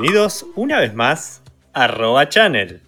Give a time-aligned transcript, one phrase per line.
[0.00, 1.42] Bienvenidos una vez más
[1.74, 2.80] a Roba Channel.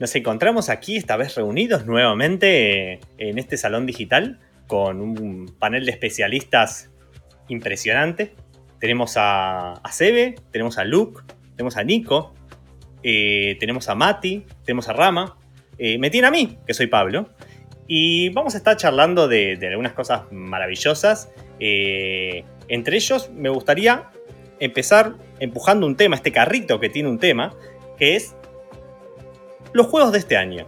[0.00, 5.86] Nos encontramos aquí, esta vez reunidos nuevamente eh, en este salón digital con un panel
[5.86, 6.90] de especialistas
[7.46, 8.34] impresionante.
[8.80, 11.22] Tenemos a, a Sebe, tenemos a Luke,
[11.54, 12.34] tenemos a Nico,
[13.04, 15.38] eh, tenemos a Mati, tenemos a Rama,
[15.78, 17.30] eh, me tiene a mí, que soy Pablo.
[17.86, 21.30] Y vamos a estar charlando de, algunas cosas maravillosas.
[21.60, 24.10] Eh, entre ellos, me gustaría
[24.60, 27.54] empezar empujando un tema, este carrito que tiene un tema,
[27.98, 28.34] que es
[29.72, 30.66] los juegos de este año.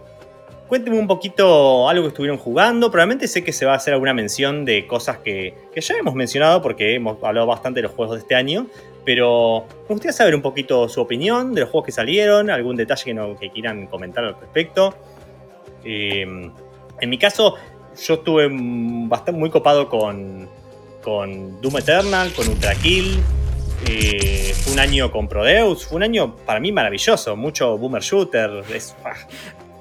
[0.67, 2.91] Cuéntenme un poquito algo que estuvieron jugando.
[2.91, 6.13] Probablemente sé que se va a hacer alguna mención de cosas que, que ya hemos
[6.13, 8.67] mencionado porque hemos hablado bastante de los juegos de este año.
[9.03, 13.15] Pero me gustaría saber un poquito su opinión de los juegos que salieron, algún detalle
[13.39, 14.93] que, quieran comentar al respecto.
[15.83, 17.55] Eh, en mi caso,
[17.99, 20.47] yo estuve bastante muy copado con,
[21.03, 23.19] con Doom Eternal, con Ultra Kill.
[23.85, 28.63] Eh, fue un año con Prodeus, fue un año para mí maravilloso, mucho boomer shooter.
[28.73, 29.13] Es, ah,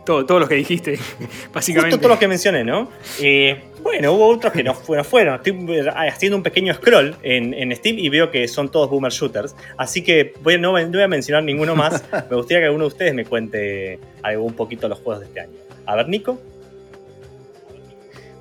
[0.05, 0.99] Todo, todo lo que dijiste,
[1.53, 1.97] básicamente.
[1.97, 2.89] Justo todos los que mencioné, ¿no?
[3.21, 5.05] Eh, bueno, hubo otros que no fueron.
[5.05, 5.35] fueron.
[5.37, 9.55] Estoy haciendo un pequeño scroll en, en, Steam y veo que son todos boomer shooters.
[9.77, 12.05] Así que voy, no, no voy a mencionar ninguno más.
[12.31, 15.41] Me gustaría que alguno de ustedes me cuente algo un poquito los juegos de este
[15.41, 15.53] año.
[15.87, 16.41] A ver, Nico.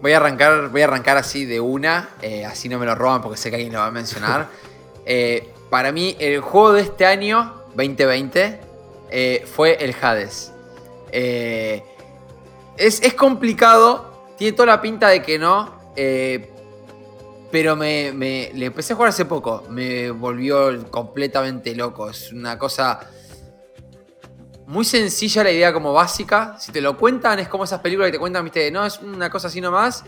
[0.01, 3.21] Voy a arrancar, voy a arrancar así de una, eh, así no me lo roban
[3.21, 4.47] porque sé que alguien lo va a mencionar.
[5.09, 8.59] Eh, para mí, el juego de este año, 2020,
[9.09, 10.51] eh, fue el Hades.
[11.13, 11.81] Eh,
[12.75, 15.77] es, es, complicado, tiene toda la pinta de que no,
[17.49, 22.09] pero me, le empecé a jugar hace poco, me volvió completamente loco.
[22.09, 22.99] Es una cosa
[24.65, 26.57] muy sencilla la idea como básica.
[26.59, 29.29] Si te lo cuentan, es como esas películas que te cuentan, viste, no, es una
[29.29, 30.03] cosa así nomás,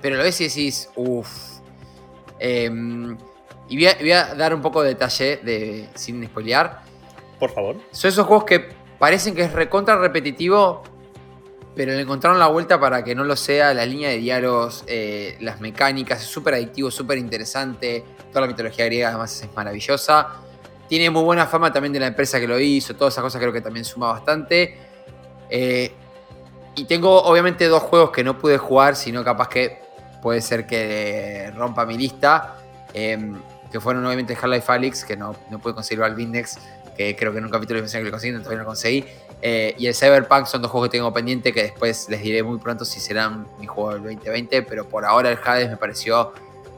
[0.00, 1.28] pero lo ves y decís, uff.
[2.38, 2.70] Eh,
[3.68, 6.82] y voy a, voy a, dar un poco de detalle de, sin spoilear.
[7.38, 7.76] Por favor.
[7.90, 10.82] Son esos juegos que parecen que es recontra repetitivo,
[11.74, 13.74] pero le encontraron la vuelta para que no lo sea.
[13.74, 18.04] La línea de diálogos, eh, las mecánicas, es súper adictivo, súper interesante.
[18.28, 20.40] Toda la mitología griega además es maravillosa.
[20.88, 23.52] Tiene muy buena fama también de la empresa que lo hizo, todas esas cosas creo
[23.52, 24.78] que también suma bastante.
[25.48, 25.92] Eh,
[26.76, 29.80] y tengo obviamente dos juegos que no pude jugar, sino capaz que
[30.22, 32.56] puede ser que rompa mi lista.
[32.92, 33.18] Eh,
[33.74, 36.60] que fueron obviamente Half-Life Alyx, que no, no pude conseguir al Index,
[36.96, 39.04] que creo que en un capítulo mencioné que lo conseguí, todavía no lo conseguí.
[39.42, 42.58] Eh, y el Cyberpunk son dos juegos que tengo pendiente que después les diré muy
[42.60, 46.32] pronto si serán mi juego del 2020, pero por ahora el Hades me pareció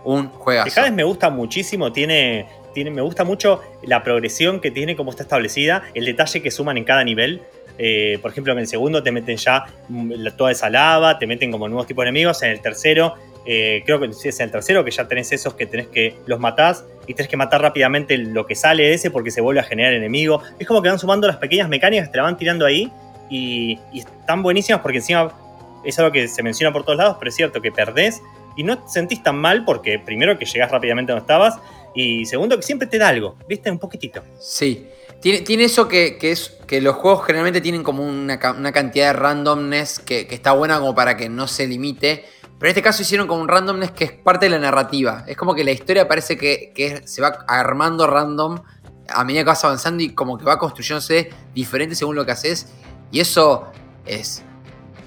[0.05, 0.69] un juegazo.
[0.69, 5.11] El Hades me gusta muchísimo, tiene, tiene, me gusta mucho la progresión que tiene, como
[5.11, 7.43] está establecida, el detalle que suman en cada nivel.
[7.77, 9.67] Eh, por ejemplo, en el segundo te meten ya
[10.35, 12.43] toda esa lava, te meten como nuevos tipos de enemigos.
[12.43, 13.17] En el tercero
[13.49, 16.85] eh, creo que es el tercero que ya tenés esos que tenés que los matás
[17.07, 19.93] y tenés que matar rápidamente lo que sale de ese porque se vuelve a generar
[19.93, 20.43] enemigo.
[20.59, 22.91] Es como que van sumando las pequeñas mecánicas, te la van tirando ahí
[23.31, 25.33] y, están buenísimas porque encima
[25.85, 28.21] es algo que se menciona por todos lados, pero es cierto que perdés
[28.57, 31.55] y no te sentís tan mal porque primero que llegás rápidamente donde estabas
[31.95, 33.71] y segundo que siempre te da algo, ¿viste?
[33.71, 34.23] Un poquitito.
[34.41, 34.89] Sí.
[35.21, 39.07] Tiene, tiene eso que, que, es que los juegos generalmente tienen como una, una cantidad
[39.07, 42.25] de randomness que, que está buena como para que no se limite
[42.59, 45.25] pero en este caso hicieron como un randomness que es parte de la narrativa.
[45.27, 48.63] Es como que la historia parece que, se va armando random
[49.09, 52.69] a medida que vas avanzando y como que va construyéndose diferente según lo que haces.
[53.13, 53.67] Y eso
[54.07, 54.43] es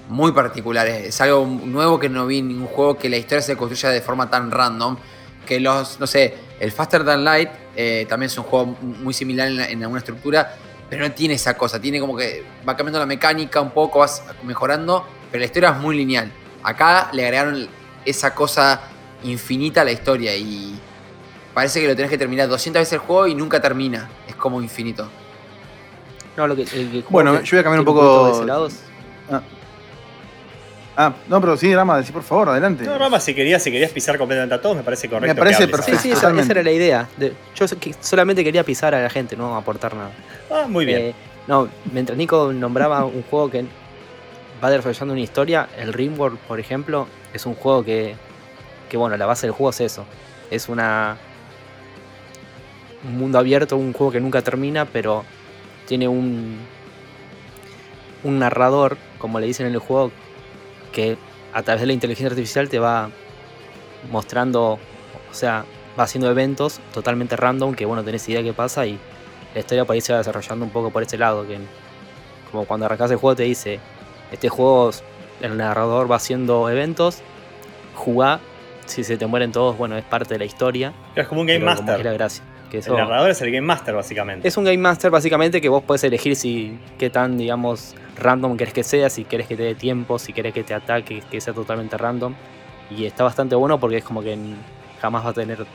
[0.08, 0.86] muy particular.
[0.86, 4.00] Es algo nuevo que no vi en ningún juego que la historia se construya de
[4.00, 4.96] forma tan random.
[5.44, 9.48] Que los, no sé, el Faster Than Light eh, también es un juego muy similar
[9.48, 10.54] en, en alguna estructura.
[10.88, 11.80] Pero no tiene esa cosa.
[11.80, 15.04] Tiene como que va cambiando la mecánica un poco, vas mejorando.
[15.32, 16.32] Pero la historia es muy lineal.
[16.62, 17.68] Acá le agregaron
[18.04, 18.80] esa cosa
[19.22, 20.78] infinita a la historia y
[21.54, 24.08] parece que lo tenés que terminar 200 veces el juego y nunca termina.
[24.28, 25.08] Es como infinito.
[26.36, 28.46] No, lo que, el, el bueno, que yo voy a cambiar un poco.
[29.30, 29.42] Ah.
[30.96, 31.12] ah.
[31.28, 32.84] no, pero sí, Rama, decí por favor, adelante.
[32.84, 35.34] No, Rama, si querías, si querías pisar completamente a todos, me parece correcto.
[35.34, 36.00] Me parece perfecto.
[36.00, 37.08] Sí, sí, esa, esa, era la idea.
[37.16, 37.66] De, yo
[38.00, 40.12] solamente quería pisar a la gente, no aportar nada.
[40.50, 41.00] Ah, muy bien.
[41.00, 41.14] Eh,
[41.46, 43.64] no, mientras Nico nombraba un juego que
[44.62, 45.68] va desarrollando una historia.
[45.76, 48.14] El Rimworld, por ejemplo, es un juego que,
[48.88, 50.04] que, bueno, la base del juego es eso.
[50.50, 51.16] Es una
[53.02, 55.24] un mundo abierto, un juego que nunca termina, pero
[55.86, 56.58] tiene un
[58.22, 60.10] un narrador, como le dicen en el juego,
[60.92, 61.16] que
[61.52, 63.10] a través de la inteligencia artificial te va
[64.10, 64.78] mostrando,
[65.30, 65.64] o sea,
[65.98, 68.98] va haciendo eventos totalmente random que bueno, tenés idea de qué pasa y
[69.54, 71.58] la historia va desarrollando un poco por ese lado, que
[72.50, 73.80] como cuando arrancas el juego te dice,
[74.32, 74.90] este juego,
[75.40, 77.22] el narrador va haciendo eventos,
[77.94, 78.40] jugá,
[78.86, 80.92] si se te mueren todos, bueno, es parte de la historia.
[81.14, 81.98] Es como un Game Master.
[81.98, 82.44] es la gracia.
[82.70, 84.46] Que eso El narrador es el Game Master, básicamente.
[84.46, 88.72] es un Game Master básicamente que vos podés elegir si qué tan, digamos, random querés
[88.72, 91.52] que sea, si querés que te dé tiempo, si querés que te ataque, que sea
[91.52, 92.34] totalmente random.
[92.90, 94.38] Y está bastante bueno porque es como que
[95.00, 95.66] jamás va a tener,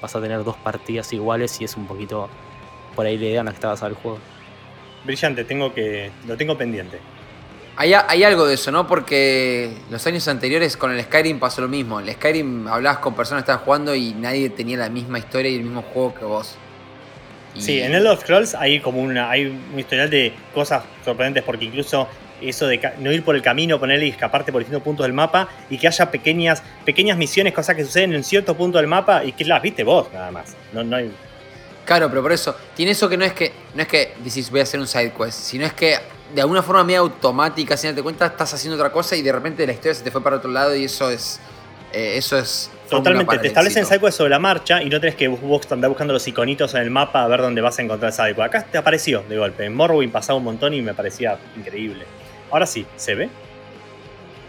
[0.00, 2.28] vas a tener dos partidas iguales y es un poquito
[2.94, 4.18] por ahí la idea en la que está basado el juego.
[5.04, 6.10] Brillante, tengo que.
[6.26, 6.98] Lo tengo pendiente.
[7.74, 8.86] Hay, algo de eso, ¿no?
[8.86, 12.00] Porque los años anteriores con el Skyrim pasó lo mismo.
[12.00, 15.56] El Skyrim hablabas con personas que estaban jugando y nadie tenía la misma historia y
[15.56, 16.56] el mismo juego que vos.
[17.54, 21.64] Y- Sí, en Elder Scrolls hay como una, hay un historial de cosas sorprendentes porque
[21.64, 22.08] incluso
[22.42, 25.48] eso de no ir por el camino, ponerle y escaparte por distintos puntos del mapa
[25.70, 29.32] y que haya pequeñas, pequeñas misiones, cosas que suceden en cierto punto del mapa y
[29.32, 30.56] que las viste vos nada más.
[30.72, 31.10] No, no hay,
[31.84, 34.60] Claro, pero por eso, tiene eso que no es que no es que decís voy
[34.60, 35.96] a hacer un side quest, sino es que
[36.34, 39.66] de alguna forma medio automática, sin darte cuenta, estás haciendo otra cosa y de repente
[39.66, 41.40] la historia se te fue para otro lado y eso es.
[41.92, 42.70] eh, eso es.
[42.88, 43.94] Totalmente, te establecen éxito.
[43.94, 46.90] sidequests sobre la marcha y no tenés que vos andar buscando los iconitos en el
[46.90, 48.40] mapa a ver dónde vas a encontrar el sidequest.
[48.40, 49.64] Acá te apareció de golpe.
[49.64, 52.04] En Morrowind pasaba un montón y me parecía increíble.
[52.50, 53.30] Ahora sí, ¿se ve?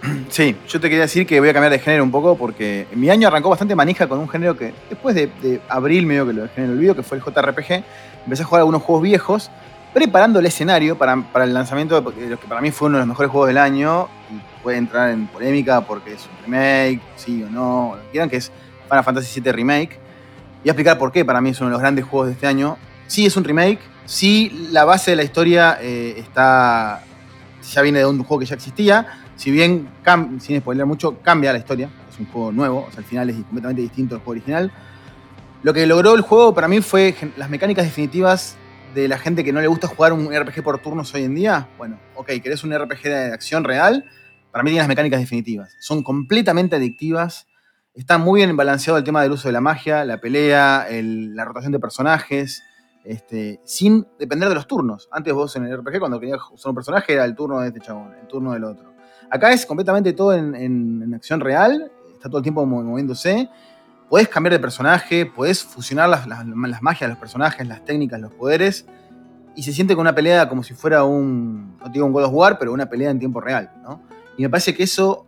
[0.29, 3.09] Sí, yo te quería decir que voy a cambiar de género un poco porque mi
[3.09, 6.41] año arrancó bastante manija con un género que después de, de abril medio que lo
[6.41, 7.83] dejé en el olvido, que fue el JRPG,
[8.25, 9.51] empecé a jugar algunos juegos viejos,
[9.93, 13.01] preparando el escenario para, para el lanzamiento de lo que para mí fue uno de
[13.01, 17.43] los mejores juegos del año y puede entrar en polémica porque es un remake, sí
[17.43, 18.51] o no, lo que quieran, que es
[18.89, 19.99] Final Fantasy VII Remake.
[20.61, 22.47] Voy a explicar por qué para mí es uno de los grandes juegos de este
[22.47, 22.77] año.
[23.07, 27.03] Sí es un remake, sí la base de la historia eh, está
[27.71, 29.87] ya viene de un juego que ya existía, si bien,
[30.39, 33.35] sin spoiler mucho, cambia la historia, es un juego nuevo, o sea, al final es
[33.37, 34.71] completamente distinto al juego original.
[35.63, 38.57] Lo que logró el juego para mí fue las mecánicas definitivas
[38.93, 41.67] de la gente que no le gusta jugar un RPG por turnos hoy en día.
[41.77, 44.05] Bueno, ok, querés un RPG de acción real,
[44.51, 45.75] para mí tiene las mecánicas definitivas.
[45.79, 47.47] Son completamente adictivas,
[47.93, 51.45] está muy bien balanceado el tema del uso de la magia, la pelea, el- la
[51.45, 52.61] rotación de personajes,
[53.03, 55.09] este, sin depender de los turnos.
[55.11, 57.79] Antes vos en el RPG cuando querías usar un personaje era el turno de este
[57.79, 58.93] chabón, el turno del otro.
[59.29, 63.49] Acá es completamente todo en, acción real, está todo el tiempo mo- moviéndose.
[64.13, 68.31] Podés cambiar de personaje, podés fusionar las, las- las magias, los personajes, las técnicas, los
[68.31, 68.85] poderes.
[69.55, 72.31] Y se siente con una pelea como si fuera un, no digo un God of
[72.31, 73.71] War, pero una pelea en tiempo real.
[73.81, 74.03] ¿no?
[74.37, 75.25] Y me parece que eso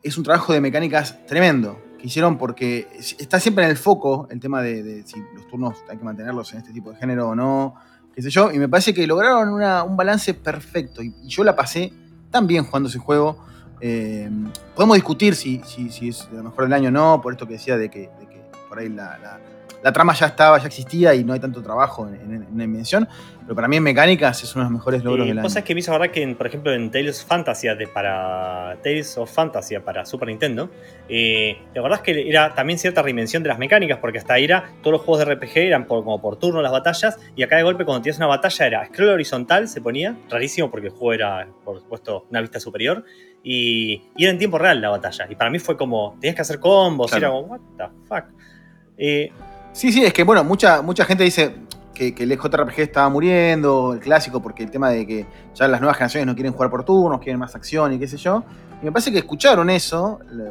[0.00, 2.86] es un trabajo de mecánicas tremendo que hicieron porque
[3.18, 6.60] está siempre en el foco el tema de, si los turnos hay que mantenerlos en
[6.60, 7.74] este tipo de género o no,
[8.14, 8.52] qué sé yo.
[8.52, 11.02] Y me parece que lograron un balance perfecto.
[11.02, 11.92] Y, y yo la pasé
[12.30, 13.44] tan bien jugando ese juego.
[13.86, 14.30] Eh,
[14.74, 17.52] podemos discutir si, si, si es lo mejor del año o no, por esto que
[17.54, 19.38] decía de que, de que por ahí la, la-
[19.84, 22.64] la trama ya estaba, ya existía y no hay tanto trabajo en, en, en la
[22.64, 23.06] invención.
[23.42, 25.44] Pero para mí en mecánicas es uno de los mejores logros Eh, del año.
[25.46, 28.78] cosas que me hizo acordar que, en, por ejemplo, en Tales of Fantasy de para
[28.82, 30.70] Tales of Fantasy para Super Nintendo,
[31.10, 33.98] eh, ¿te acordás que era también cierta reinvención de las mecánicas?
[33.98, 36.72] Porque hasta ahí era, todos los juegos de RPG eran por, como por turno las
[36.72, 40.70] batallas, y acá de golpe cuando tenías una batalla era scroll horizontal, se ponía, rarísimo
[40.70, 43.04] porque el juego era, por supuesto, una vista superior,
[43.42, 45.26] y, y era en tiempo real la batalla.
[45.28, 48.24] Y para mí fue como, tenías que hacer combos, y era como, what the fuck.
[48.96, 49.30] Eh,
[49.74, 51.56] Sí, sí, es que bueno, mucha, mucha gente dice
[51.92, 55.80] que, que el JRPG estaba muriendo, el clásico, porque el tema de que ya las
[55.80, 58.44] nuevas generaciones no quieren jugar por turnos, quieren más acción y qué sé yo.
[58.80, 60.44] Y me parece que escucharon eso, la,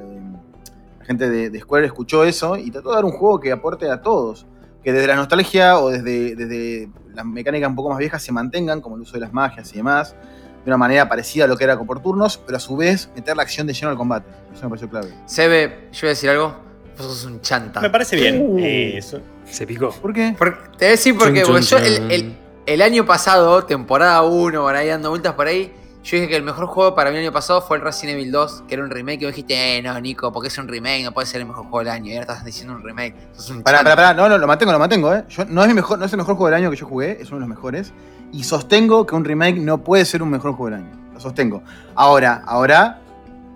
[1.05, 4.01] gente de, de Square escuchó eso y trató de dar un juego que aporte a
[4.01, 4.45] todos.
[4.83, 8.81] Que desde la nostalgia o desde, desde las mecánicas un poco más viejas se mantengan,
[8.81, 10.17] como el uso de las magias y demás,
[10.65, 13.38] de una manera parecida a lo que era por turnos, pero a su vez meter
[13.38, 14.29] la acción de lleno al combate.
[14.53, 15.13] Eso me pareció clave.
[15.27, 16.72] Sebe, yo voy a decir algo.
[16.97, 17.81] Vos sos un chanta.
[17.81, 18.43] me parece bien.
[18.47, 18.57] Uh.
[18.59, 19.19] Eso-
[19.50, 19.91] Se picó.
[19.91, 20.35] ¿Por qué?
[20.38, 23.63] Porque- te voy a decir porque, Chun, porque chun, yo el, el- el año pasado,
[23.65, 25.73] temporada 1, por ahí dando vueltas por ahí,
[26.03, 28.31] yo dije que el mejor juego para mí el año pasado fue el Resident Evil
[28.31, 31.03] 2, que era un remake, y vos dijiste, eh, no, Nico, porque es un remake,
[31.03, 32.07] no puede ser el mejor juego del año.
[32.12, 33.15] Y ahora estás diciendo un remake.
[33.33, 33.95] Sos un Pará, chanta.
[33.95, 35.23] pará, pará, no, no, lo mantengo, lo mantengo, ¿eh?
[35.29, 37.17] Yo- no, es mi mejor, no es el mejor juego del año que yo jugué,
[37.21, 37.91] es uno de los mejores.
[38.31, 40.91] Y sostengo que un remake no puede ser un mejor juego del año.
[41.13, 41.63] Lo sostengo.
[41.95, 43.00] Ahora, ahora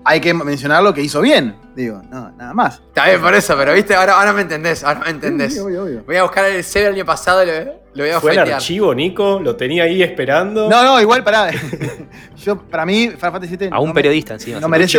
[0.06, 1.56] hay que mencionar lo que hizo bien.
[1.77, 2.81] Digo, no, nada más.
[2.88, 5.53] Está bien por eso, pero viste, ahora, ahora me entendés, ahora me entendés.
[5.53, 6.03] Sí, obvio, obvio.
[6.07, 8.38] Voy a buscar el Sebe del año pasado y lo, lo voy a Fue el
[8.39, 8.57] ofendear.
[8.57, 10.67] archivo, Nico, lo tenía ahí esperando.
[10.72, 11.51] No, no, igual, pará.
[12.43, 13.69] yo, para mí, Final Fantasy VII.
[13.72, 14.60] A un no me- periodista encima.
[14.60, 14.72] No sí.
[14.72, 14.98] merece,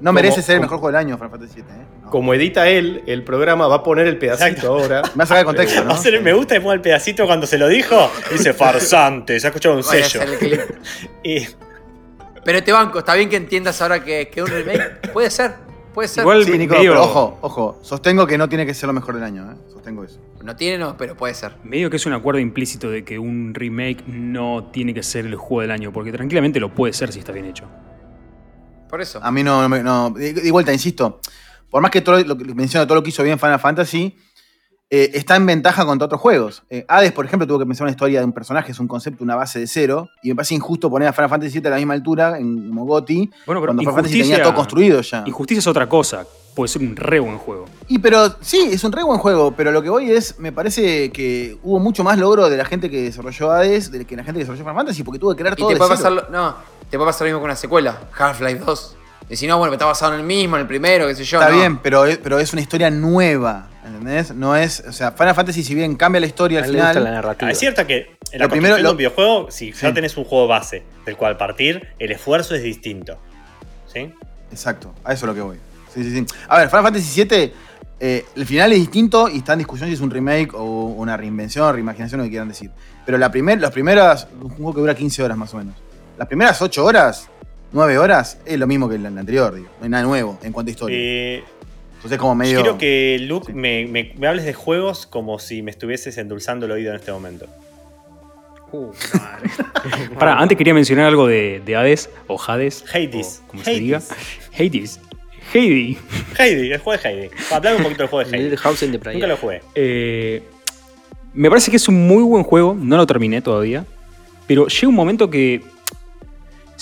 [0.00, 1.86] no merece como- ser el como- mejor juego del año, Final Fantasy VII, ¿eh?
[2.04, 2.10] No.
[2.10, 4.68] Como edita él, el programa va a poner el pedacito Exacto.
[4.72, 5.02] ahora.
[5.14, 7.58] Me va a sacar de contexto, el me gusta y pongo el pedacito cuando se
[7.58, 8.10] lo dijo.
[8.30, 10.22] Dice farsante, se ha escuchado un sello.
[10.22, 10.64] el.
[11.22, 11.46] Y-
[12.44, 15.52] Pero te banco, está bien que entiendas ahora que, que un remake puede ser,
[15.92, 16.22] puede ser.
[16.22, 17.78] Igual Sí, Nico, medio, pero ojo, ojo.
[17.82, 19.54] Sostengo que no tiene que ser lo mejor del año, ¿eh?
[19.72, 20.20] Sostengo eso.
[20.42, 21.56] No tiene, no, pero puede ser.
[21.62, 25.36] medio que es un acuerdo implícito de que un remake no tiene que ser el
[25.36, 27.64] juego del año, porque tranquilamente lo puede ser si está bien hecho.
[28.88, 29.20] Por eso.
[29.22, 31.20] A mí no, no, de, de vuelta, insisto,
[31.70, 34.16] por más que todo lo que menciono todo lo que hizo bien Final Fantasy,
[34.94, 36.62] eh, está en ventaja contra otros juegos.
[36.68, 39.24] Eh, Hades, por ejemplo, tuvo que pensar una historia de un personaje, es un concepto,
[39.24, 41.76] una base de cero, y me parece injusto poner a Final Fantasy VII a la
[41.76, 45.24] misma altura en Mogoti, Bueno, pero cuando Final Fantasy tenía todo construido ya.
[45.26, 46.26] Injusticia es otra cosa.
[46.54, 47.64] Puede ser un re buen juego.
[47.88, 51.10] Y pero sí, es un re buen juego, pero lo que voy es, me parece
[51.10, 54.40] que hubo mucho más logro de la gente que desarrolló Hades de que la gente
[54.40, 56.16] que desarrolló Final Fantasy, porque tuvo que crear Y todo te de puede, cero.
[56.16, 56.54] pasar, lo- no,
[56.90, 58.96] te puede pasar lo mismo con una secuela, Half-Life 2.
[59.32, 61.38] Y si no, bueno, está basado en el mismo, en el primero, qué sé yo.
[61.40, 61.56] Está no.
[61.56, 64.34] bien, pero es, pero es una historia nueva, ¿entendés?
[64.34, 67.04] No es, o sea, Final Fantasy si bien cambia la historia al gusta la final,
[67.14, 67.50] narrativa.
[67.50, 69.94] Es cierto que en la Lo primero- de un videojuego, si ya Sí.
[69.94, 73.16] tenés un juego base del cual partir, el esfuerzo es distinto.
[73.90, 74.12] ¿Sí?
[74.50, 75.56] exacto, a eso es lo que voy.
[75.94, 76.26] Sí, sí, sí.
[76.48, 77.52] A ver, Final Fantasy VII,
[78.00, 81.16] eh, el final es distinto y está en discusión si es un remake o una
[81.16, 82.70] reinvención, reimaginación, lo que quieran decir.
[83.06, 85.74] Pero la primer, las primeras, un juego que dura 15 horas más o menos.
[86.18, 87.28] Las primeras 8 horas,
[87.72, 89.68] 9 horas, es lo mismo que el anterior, digo.
[89.78, 90.96] No hay nada nuevo en cuanto a historia.
[90.98, 91.44] Eh,
[91.96, 92.60] Entonces como medio...
[92.60, 93.52] Quiero que, Luke, Sí.
[93.54, 97.12] me, me- me hables de juegos como si me estuvieses endulzando el oído en este
[97.12, 97.46] momento.
[100.18, 102.84] Pará, antes quería mencionar algo de, de Hades, o Hades.
[102.92, 103.42] Hades.
[103.44, 104.00] o como se diga.
[104.58, 105.00] Hades.
[105.52, 105.98] Heidi.
[106.38, 107.28] Heidi, el juego de Heidi.
[107.50, 108.56] Hablame un poquito del juego de El Heidi.
[108.62, 109.60] House in the Nunca lo jugué.
[109.74, 110.42] Eh,
[111.34, 113.84] me parece que es un muy buen juego, no lo terminé todavía,
[114.46, 115.60] pero llega un momento que,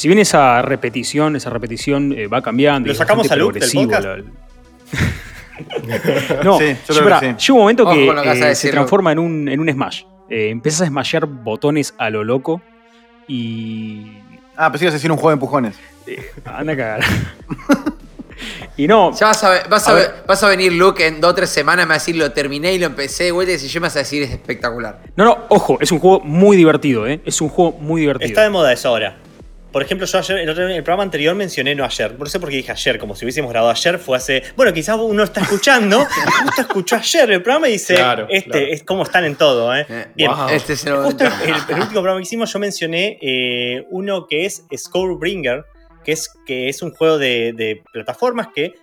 [0.01, 2.89] si bien esa repetición, esa repetición eh, va cambiando.
[2.89, 4.17] ¿Lo sacamos a Luke del la-
[6.43, 7.27] no, Sí, yo llega- creo que pará, sí.
[7.27, 10.03] llega un momento Ojo que vas eh, decir, se transforma en un, en un smash.
[10.31, 12.63] Eh, empiezas a smashear botones a lo loco
[13.29, 14.07] y
[14.57, 15.77] Ah, pensé que ibas a decir un juego de empujones.
[16.45, 17.01] anda a cagar.
[18.77, 20.25] y no, Ya vas a, vas, a A ver- ver.
[20.27, 22.73] vas a venir Luke en dos o tres semanas, me va a decir lo terminé
[22.73, 25.01] y lo empecé de vuelta y si yo me vas a decir es espectacular.
[25.17, 27.21] no, no, ojo, es un juego muy divertido, ¿eh?
[27.27, 28.29] Es un juego muy divertido.
[28.29, 29.19] Está de moda eso ahora.
[29.73, 32.19] Por ejemplo, yo ayer, el, otro- el programa anterior mencioné no ayer.
[32.19, 33.99] No sé por qué dije ayer, como si hubiésemos grabado ayer.
[33.99, 34.43] Fue hace.
[34.57, 36.05] Bueno, quizás uno está escuchando.
[36.45, 38.67] justo escuchó ayer el programa y dice: Claro, Este claro.
[38.67, 39.87] es como están en todo, ¿eh?
[39.89, 40.31] Eh, Bien.
[40.33, 40.49] wow.
[40.49, 44.27] Este es el Justo el, el- el último programa que hicimos, yo mencioné eh, uno
[44.27, 45.65] que es Scorebringer,
[46.05, 48.75] que es, que es un juego de, de plataformas que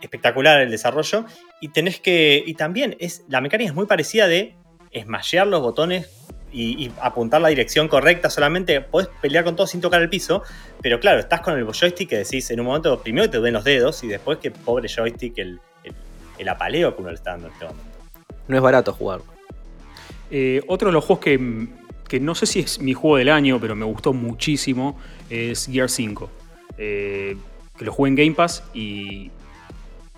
[0.00, 1.24] espectacular el desarrollo.
[1.60, 2.42] Y tenés que.
[2.46, 3.22] Y también es.
[3.28, 4.54] La mecánica es muy parecida de
[5.02, 6.08] smashear los botones
[6.52, 8.30] y, y apuntar la dirección correcta.
[8.30, 10.42] Solamente podés pelear con todo sin tocar el piso.
[10.82, 13.54] Pero claro, estás con el joystick que decís en un momento, primero que te duelen
[13.54, 15.94] los dedos y después que pobre joystick, el, el,
[16.38, 17.90] el apaleo que uno le está dando en este momento.
[18.48, 19.20] No es barato jugar.
[20.30, 21.68] Eh, otro de los juegos que,
[22.08, 25.88] que no sé si es mi juego del año, pero me gustó muchísimo, es Gear
[25.88, 26.30] 5.
[26.78, 27.36] Eh,
[27.76, 29.30] que lo jugué en Game Pass y.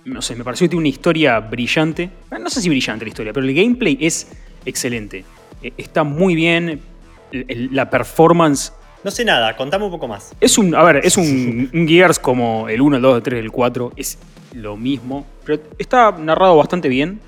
[0.04, 2.10] No sé, me pareció que tiene una historia brillante.
[2.30, 4.32] No sé si brillante la historia, pero el gameplay es
[4.64, 5.24] excelente.
[5.62, 6.81] Eh, está muy bien.
[7.33, 8.73] La performance.
[9.04, 10.35] No sé nada, contame un poco más.
[10.40, 10.75] Es un.
[10.75, 13.92] A ver, es un, un Gears como el 1, el 2, el 3, el 4.
[13.97, 14.19] Es
[14.54, 15.26] lo mismo.
[15.45, 17.21] Pero está narrado bastante bien.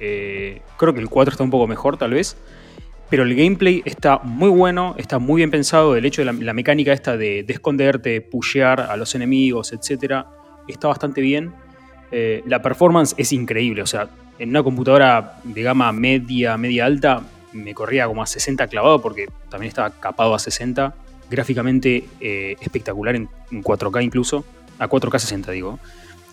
[0.00, 2.36] Eh, creo que el 4 está un poco mejor, tal vez.
[3.10, 5.96] Pero el gameplay está muy bueno, está muy bien pensado.
[5.96, 10.24] El hecho de la, la mecánica esta de, de esconderte, pushear a los enemigos, etc.
[10.68, 11.52] Está bastante bien.
[12.10, 13.82] Eh, la performance es increíble.
[13.82, 18.66] O sea, en una computadora de gama media, media alta, me corría como a 60
[18.68, 20.94] clavado porque también estaba capado a 60.
[21.30, 24.44] Gráficamente eh, espectacular en, en 4K incluso.
[24.78, 25.78] A 4K 60 digo.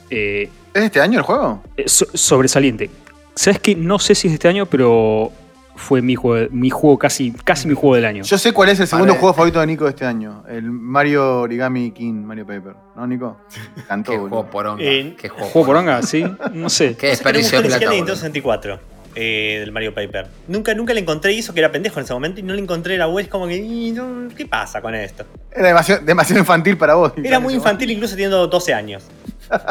[0.10, 1.62] Eh, ¿Es este año el juego?
[1.78, 2.90] eh, so- sobresaliente.
[3.36, 3.76] ¿Sabes qué?
[3.76, 5.32] No sé si es este año, pero
[5.76, 8.24] fue mi juego, mi juego casi, casi mi juego del año.
[8.24, 10.44] Yo sé cuál es el segundo juego favorito de Nico de este año.
[10.48, 12.76] El Mario Origami King, Mario Paper.
[12.96, 13.38] ¿No, Nico?
[13.90, 14.82] Cantó, Qué juego poronga.
[14.84, 16.02] Eh, Qué juego, ¿Juego poronga?
[16.04, 16.96] Sí, no sé.
[16.96, 17.90] Qué desperdicio de plata.
[17.90, 18.80] Nintendo 64
[19.16, 20.28] eh, del Mario Paper.
[20.48, 22.62] Nunca, nunca le encontré y eso que era pendejo en ese momento y no le
[22.62, 23.24] encontré la web.
[23.26, 25.26] Es como que, "Y, no, ¿qué pasa con esto?
[25.52, 27.14] Era demasiado, demasiado infantil para vos.
[27.24, 29.04] Era muy infantil incluso teniendo 12 años.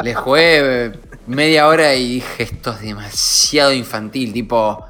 [0.02, 0.92] Le jugué eh,
[1.26, 4.86] media hora y dije, esto es demasiado infantil, tipo...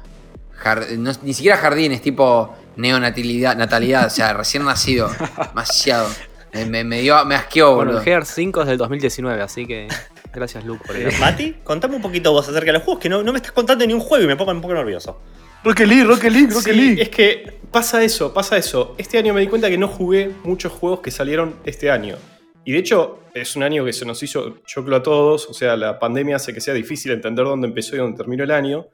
[0.97, 5.09] no- ni siquiera jardines, tipo neonatalidad, natalidad, o sea, recién nacido.
[5.49, 6.07] Demasiado.
[6.53, 7.99] Me, me, me dio, me asqueó, Bueno, boludo.
[7.99, 9.89] el Gears 5 es del 2019, así que
[10.35, 13.09] gracias Luke por el Eh, Mati, contame un poquito vos acerca de los juegos, que
[13.09, 15.19] no, no me estás contando ni un juego y me pongo un poco nervioso.
[15.63, 17.01] Rocket League, Rocket League, Rocket Sí, League.
[17.01, 18.93] es que pasa eso, pasa eso.
[18.97, 22.17] Este año me di cuenta que no jugué muchos juegos que salieron este año.
[22.63, 25.47] Y de hecho, es un año que se nos hizo choclo a todos.
[25.49, 28.51] O sea, la pandemia hace que sea difícil entender dónde empezó y dónde terminó el
[28.51, 28.87] año.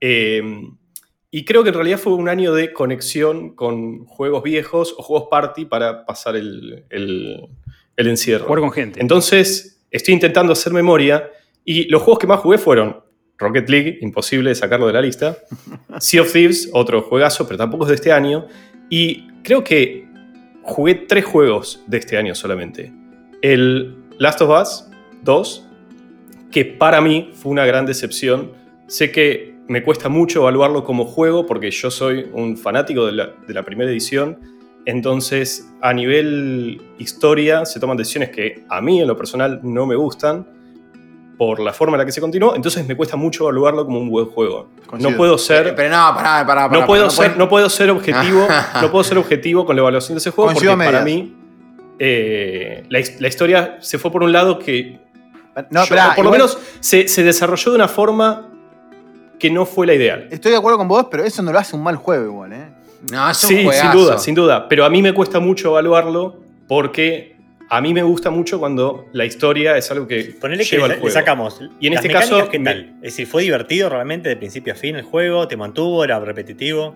[0.00, 0.42] Eh,
[1.32, 5.28] y creo que en realidad fue un año de conexión con juegos viejos o juegos
[5.30, 7.46] party para pasar el, el-
[7.96, 8.46] el encierro.
[8.46, 9.00] Jugar con gente.
[9.00, 11.30] Entonces, estoy intentando hacer memoria
[11.64, 13.02] y los juegos que más jugué fueron
[13.38, 15.38] Rocket League, imposible de sacarlo de la lista,
[15.98, 18.46] Sea of Thieves, otro juegazo, pero tampoco es de este año,
[18.88, 20.06] y creo que
[20.62, 22.92] jugué tres juegos de este año solamente.
[23.42, 24.84] El Last of Us
[25.22, 25.66] 2,
[26.50, 28.52] que para mí fue una gran decepción.
[28.86, 33.34] Sé que me cuesta mucho evaluarlo como juego porque yo soy un fanático de la,
[33.46, 34.59] de la primera edición.
[34.90, 39.94] Entonces, a nivel historia, se toman decisiones que a mí, en lo personal, no me
[39.96, 40.46] gustan
[41.38, 42.54] por la forma en la que se continuó.
[42.54, 44.68] Entonces, me cuesta mucho evaluarlo como un buen juego.
[44.98, 45.62] No puedo ser.
[45.64, 46.80] Pero, pero no, pará, pará, pará.
[46.80, 48.46] no, puedo ser, puedes- no puedo ser objetivo,
[48.82, 51.36] no puedo ser objetivo con la evaluación de ese juego porque para mí
[51.98, 54.98] eh, la, his- la historia se fue por un lado que
[55.70, 58.48] No, yo- por lo igual menos se, se desarrolló de una forma
[59.38, 60.28] que no fue la ideal.
[60.30, 62.66] Estoy de acuerdo con vos, pero eso no lo hace un mal juego igual, ¿eh?
[63.10, 64.68] No, es un Sí, sin duda, sin duda.
[64.68, 66.36] Pero a mí me cuesta mucho evaluarlo
[66.68, 67.36] porque
[67.68, 70.94] a mí me gusta mucho cuando la historia es algo que Ponele que lleva le,
[70.94, 71.14] al le juego.
[71.14, 71.60] sacamos.
[71.80, 72.38] Y en las este caso.
[72.52, 75.46] Es decir, ¿fue divertido realmente de principio a fin el juego?
[75.48, 76.04] ¿Te mantuvo?
[76.04, 76.94] ¿Era repetitivo?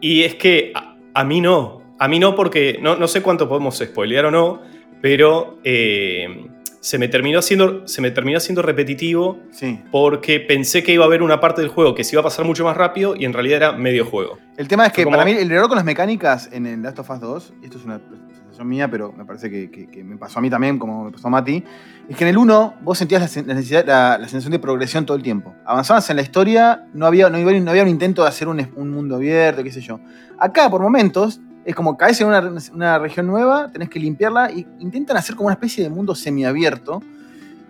[0.00, 1.82] Y es que a, a mí no.
[1.98, 4.62] A mí no porque no, no sé cuánto podemos spoilear o no,
[5.02, 6.46] pero eh,
[6.80, 9.80] se, me terminó haciendo, se me terminó haciendo repetitivo Sí.
[9.92, 12.44] porque pensé que iba a haber una parte del juego que se iba a pasar
[12.44, 14.38] mucho más rápido y en realidad era medio juego.
[14.56, 16.98] El tema es que como- para mí el error con las mecánicas en el Last
[16.98, 18.00] of Us 2, y esto es una
[18.34, 21.10] sensación mía, pero me parece que, que- que me pasó a mí también, como me
[21.12, 21.62] pasó a Mati,
[22.08, 25.04] es que en el 1 vos sentías la, la necesidad, la, la sensación de progresión
[25.06, 25.54] todo el tiempo.
[25.64, 28.66] Avanzabas en la historia, no había, no había, no había un intento de hacer un,
[28.76, 30.00] un mundo abierto, qué sé yo.
[30.38, 34.66] Acá, por momentos, es como caes en una, una región nueva, tenés que limpiarla, y
[34.78, 37.02] intentan hacer como una especie de mundo semiabierto,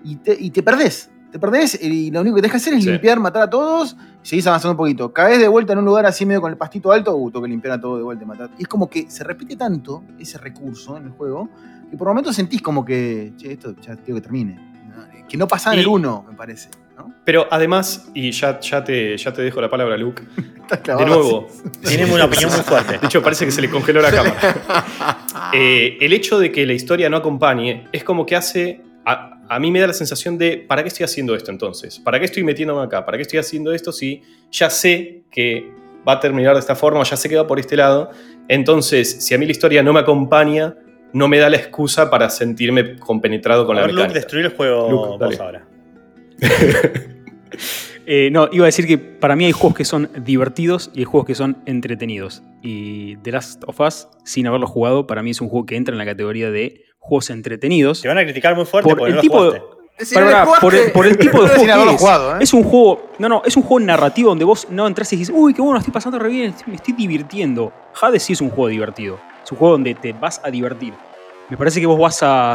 [0.04, 1.11] y te, y te perdés.
[1.30, 2.90] Te perdés y lo único que tenés que hacer es Sí.
[2.90, 5.12] limpiar, matar a todos y seguís avanzando un poquito.
[5.12, 7.49] Caes de vuelta en un lugar así medio con el pastito alto, uh, tengo que
[7.50, 8.50] limpiar a todo de vuelta y matar.
[8.59, 11.49] Y es como que se repite tanto ese recurso en el juego
[11.88, 14.70] que por momentos sentís como que, che, esto ya quiero que termine.
[15.28, 16.68] Que no pasaba en el 1, me parece.
[17.00, 17.14] ¿No?
[17.25, 20.23] Pero además, y ya, ya, te, ya te dejo la palabra, Luke,
[20.85, 21.47] de nuevo.
[21.87, 22.99] Tiene una opinión muy fuerte.
[22.99, 25.16] De hecho, parece que se le congeló la cámara.
[25.52, 28.82] Eh, el hecho de que la historia no acompañe es como que hace.
[29.04, 31.99] A, a mí me da la sensación de: ¿para qué estoy haciendo esto entonces?
[31.99, 33.04] ¿Para qué estoy metiéndome acá?
[33.04, 35.69] ¿Para qué estoy haciendo esto si ya sé que
[36.06, 37.02] va a terminar de esta forma?
[37.02, 38.10] Ya sé que va por este lado.
[38.47, 40.76] Entonces, si a mí la historia no me acompaña,
[41.13, 44.21] no me da la excusa para sentirme compenetrado con a la ver, Luke, mecánica.
[44.21, 45.67] destruir el juego Luke, vos ahora.
[48.13, 51.05] Eh, no, iba a decir que para mí hay juegos que son divertidos y hay
[51.05, 52.43] juegos que son entretenidos.
[52.61, 55.93] Y The Last of Us, sin haberlo jugado, para mí es un juego que entra
[55.93, 58.00] en la categoría de juegos entretenidos.
[58.03, 59.53] Te van a criticar muy fuerte Por el no tipo.
[59.99, 62.00] Si no pará, por, el, por tipo de juego que es.
[62.00, 62.39] jugado, ¿eh?
[62.41, 65.33] Es un juego, no, no, es un juego narrativo donde vos no entras y dices,
[65.37, 67.73] uy, qué bueno, estoy pasando re bien, estoy- me estoy divirtiendo.
[68.00, 69.21] Hades sí es un juego divertido.
[69.45, 70.95] Es un juego donde te vas a divertir.
[71.49, 72.55] Me parece que vos vas a,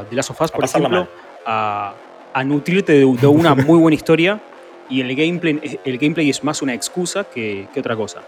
[0.00, 1.08] a The Last of Us, por pasarla ejemplo,
[1.44, 1.94] a,
[2.36, 4.38] a nutrirte de, de una muy buena historia
[4.90, 8.20] y el gameplay, el gameplay es más una excusa que, que otra cosa.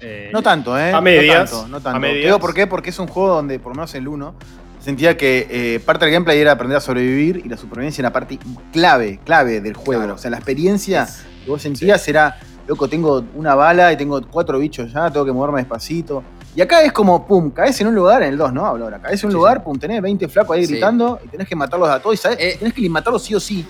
[0.00, 0.92] Eh, No tanto, ¿eh?
[0.92, 2.00] A medias, No tanto, no a tanto.
[2.00, 2.20] medias.
[2.20, 4.34] Te digo por qué, porque es un juego donde, por lo menos el 1,
[4.78, 8.38] sentía que eh, parte del gameplay era aprender a sobrevivir y la supervivencia era parte
[8.72, 10.02] clave, clave del juego.
[10.02, 10.14] Claro.
[10.14, 11.08] O sea, la experiencia
[11.44, 15.32] que vos sentías era, loco, tengo una bala y tengo cuatro bichos ya, tengo que
[15.32, 16.22] moverme despacito.
[16.58, 18.66] Y acá es como, pum, caes en un lugar, en el 2, ¿no?
[18.66, 18.98] Hablo ahora.
[18.98, 19.62] Caes en un Sí, lugar, sí.
[19.62, 22.14] pum, tenés 20 flacos ahí gritando y tenés que matarlos a todos.
[22.16, 23.64] Y sabés, Eh, tenés que matarlos sí o sí.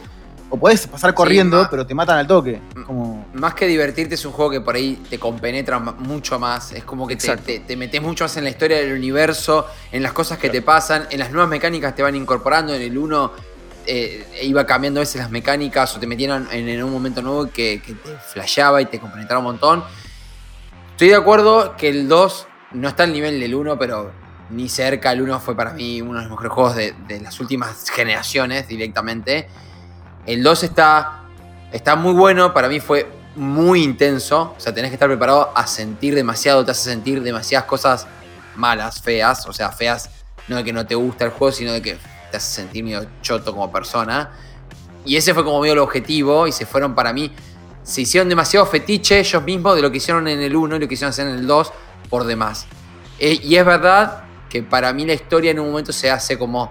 [0.49, 2.59] O podés pasar corriendo, pero te matan al toque.
[2.87, 3.27] Como.
[3.35, 6.73] Más que divertirte, es un juego que por ahí te compenetra mucho más.
[6.73, 7.45] Es como que te, Exacto.
[7.45, 10.63] te- te metes mucho más en la historia del universo, en las cosas que te
[10.63, 12.73] pasan, en las nuevas mecánicas te van incorporando.
[12.73, 13.33] En el 1
[14.45, 17.83] iba cambiando a veces las mecánicas o te metieron en, en un momento nuevo que,
[17.85, 19.85] que te flasheaba y te compenetraba un montón.
[20.93, 24.13] Estoy de acuerdo que el 2 no está al nivel del 1, pero
[24.51, 25.13] ni cerca.
[25.13, 29.49] El 1 fue para mí uno de los mejores juegos de, las últimas generaciones directamente.
[30.27, 31.25] El 2 está,
[31.73, 34.55] está muy bueno, para mí fue muy intenso.
[34.57, 38.07] O sea, tenés que estar preparado a sentir demasiado, te hace sentir demasiadas cosas
[38.57, 39.47] malas, feas.
[39.47, 40.11] O sea, feas
[40.49, 41.99] no de que no te gusta el juego, sino de que
[42.31, 44.31] te hace sentir medio choto como persona.
[45.05, 47.33] Y ese fue como medio el objetivo y se fueron para mí.
[47.83, 50.89] Se hicieron demasiado fetiche ellos mismos de lo que hicieron en el 1 y lo
[50.89, 51.73] que hicieron hacer en el 2
[52.09, 52.67] por demás.
[53.19, 56.69] Eh, y es verdad que para mí la historia en un momento se hace como,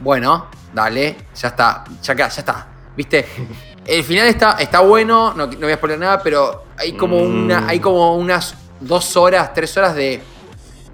[0.00, 2.66] bueno, dale, ya está, ya, ya está.
[2.96, 3.26] ¿Viste?
[3.86, 7.44] El final está, está bueno, no, no voy a spoiler nada, pero hay como, Mm.
[7.44, 10.20] una, hay como unas dos horas, tres horas de.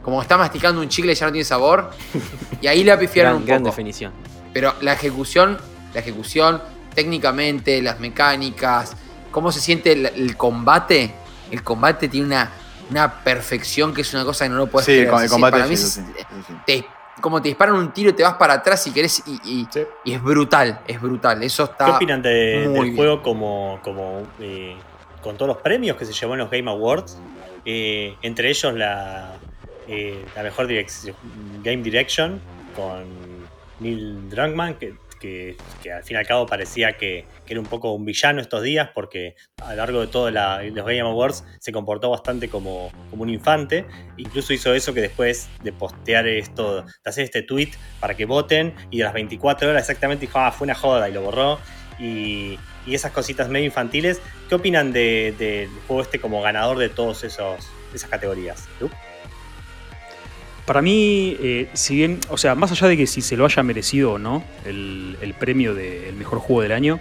[0.02, 1.90] Como está masticando un chicle y ya no tiene sabor.
[2.60, 3.70] Y ahí la pifiaron Gran, un gran poco.
[3.70, 4.12] definición.
[4.52, 5.56] Pero la ejecución,
[5.94, 6.60] la ejecución,
[6.94, 8.94] técnicamente, las mecánicas,
[9.30, 11.14] cómo se siente el, el combate.
[11.50, 12.50] El combate tiene una,
[12.90, 15.08] una perfección que es una cosa que no lo puedes Sí, creer.
[15.10, 16.54] con el Sí, combate para sí, mí eso es- sí, eso sí.
[16.66, 16.86] te-
[17.20, 19.82] como te disparan un tiro y te vas para atrás si querés y, y- Sí.
[20.04, 21.42] y es brutal, es brutal.
[21.42, 21.84] Eso está.
[21.86, 22.96] ¿Qué opinan de- muy del bien.
[22.96, 24.76] juego como, como eh,
[25.22, 27.18] con todos los premios que se llevó en los Game Awards?
[27.64, 29.34] Eh, entre ellos la,
[29.86, 31.14] eh, la mejor direc-
[31.62, 32.40] Game Direction
[32.74, 33.04] con
[33.78, 35.56] Neil Druckmann, que que,
[35.92, 38.90] al fin y al cabo parecía que, que era un poco un villano estos días,
[38.94, 43.30] porque a lo largo de todos los Game Awards se comportó bastante como, como un
[43.30, 43.86] infante.
[44.16, 48.74] Incluso hizo eso que después de postear esto, de hacer este tweet para que voten,
[48.90, 51.58] y de las 24 horas exactamente dijo, ah, fue una joda, y lo borró.
[51.98, 54.20] Y, y esas cositas medio infantiles.
[54.48, 57.70] ¿Qué opinan del de, juego este como ganador de todas esas
[58.10, 58.68] categorías?
[58.80, 58.96] ¿Luke?
[60.72, 63.62] Para mí, eh, si bien, o sea, más allá de que si se lo haya
[63.62, 66.98] merecido o no el, premio del mejor juego del año,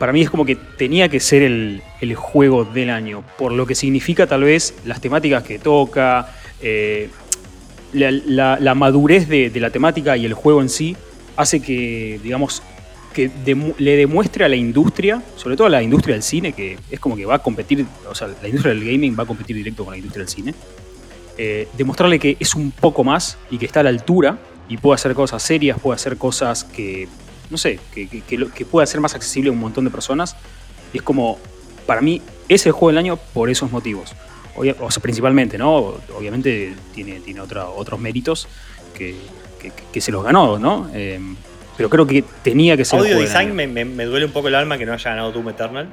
[0.00, 1.82] para mí es como que tenía que ser el,
[2.16, 7.10] juego del año, por lo que significa tal vez las temáticas que toca, eh,
[7.92, 10.96] la, madurez de, la temática y el juego en sí
[11.36, 12.64] hace que, digamos,
[13.14, 13.30] que
[13.78, 17.14] le demuestre a la industria, sobre todo a la industria del cine, que es como
[17.14, 19.92] que va a competir, o sea, la industria del gaming va a competir directo con
[19.92, 20.54] la industria del cine,
[21.38, 24.96] eh, demostrarle que es un poco más y que está a la altura y puede
[24.96, 27.08] hacer cosas serias, puede hacer cosas que,
[27.48, 30.36] no sé, que, que, que, que pueda ser más accesible a un montón de personas.
[30.92, 31.38] Y es como,
[31.86, 34.14] para mí, es el juego del año por esos motivos.
[34.56, 35.94] O, o sea, principalmente, ¿no?
[36.16, 38.48] Obviamente tiene, tiene otra, otros méritos
[38.94, 39.14] que,
[40.00, 40.90] se los ganó, ¿no?
[40.92, 41.20] Eh,
[41.76, 42.98] pero creo que tenía que ser.
[42.98, 45.30] Audio el design me, me, me, duele un poco el alma que no haya ganado
[45.30, 45.88] Doom Eternal.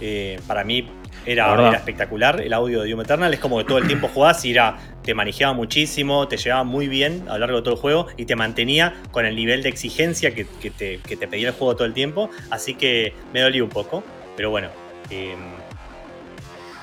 [0.00, 0.88] Eh, para mí
[1.32, 3.34] era, era, espectacular el audio de Doom Eternal.
[3.34, 6.88] Es como que todo el tiempo jugás y era, te manejaba muchísimo, te llevaba muy
[6.88, 9.68] bien a lo largo de todo el juego y te mantenía con el nivel de
[9.68, 12.30] exigencia que, que, te, que te, pedía el juego todo el tiempo.
[12.50, 14.02] Así que me dolí un poco.
[14.36, 14.68] Pero bueno.
[15.10, 15.36] Eh...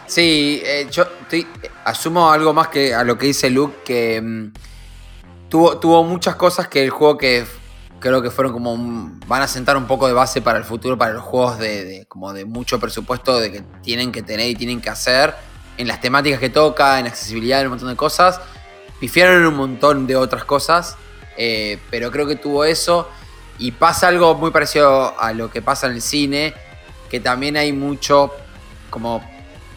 [0.08, 1.48] Sí, eh, yo estoy,
[1.84, 4.52] asumo algo más que a lo que dice Luke, que um,
[5.50, 7.46] tuvo, tuvo muchas cosas que el juego que
[8.00, 10.98] creo que fueron como un, van a sentar un poco de base para el futuro,
[10.98, 14.82] para los juegos de, como de mucho presupuesto de que tienen que tener y tienen
[14.82, 15.36] que hacer
[15.78, 18.40] en las temáticas que toca, en accesibilidad, en un montón de cosas.
[19.00, 20.98] Pifiaron en un montón de otras cosas,
[21.38, 23.10] eh, pero creo que tuvo eso.
[23.58, 26.54] Y pasa algo muy parecido a lo que pasa en el cine,
[27.10, 28.32] que también hay mucho
[28.90, 29.24] como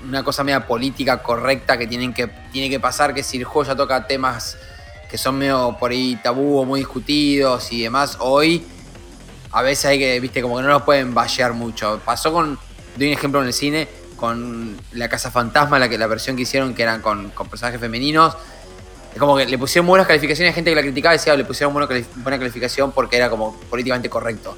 [0.05, 3.69] una cosa media política correcta que, tienen que tiene que pasar, que si el juego
[3.69, 4.57] ya toca temas
[5.09, 8.65] que son medio por ahí tabú o muy discutidos y demás, hoy
[9.53, 12.01] a veces hay que, viste, como que no los pueden vallear mucho.
[12.05, 12.59] Pasó con,
[12.97, 16.43] doy un ejemplo en el cine, con La Casa Fantasma, la, que, la versión que
[16.43, 18.37] hicieron que eran con, con personajes femeninos.
[19.13, 21.73] Es como que le pusieron buenas calificaciones, hay gente que la criticaba decía le pusieron
[21.73, 24.57] buena, buena calificación porque era como políticamente correcto.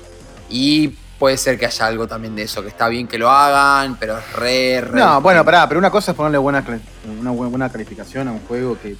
[0.48, 0.88] Y
[1.20, 4.18] puede ser que haya algo también de eso, que está bien que lo hagan, pero
[4.18, 4.98] es re, re.
[4.98, 6.64] No, bueno, pará, pero una cosa es ponerle buena,
[7.20, 8.96] una buena calificación a un juego que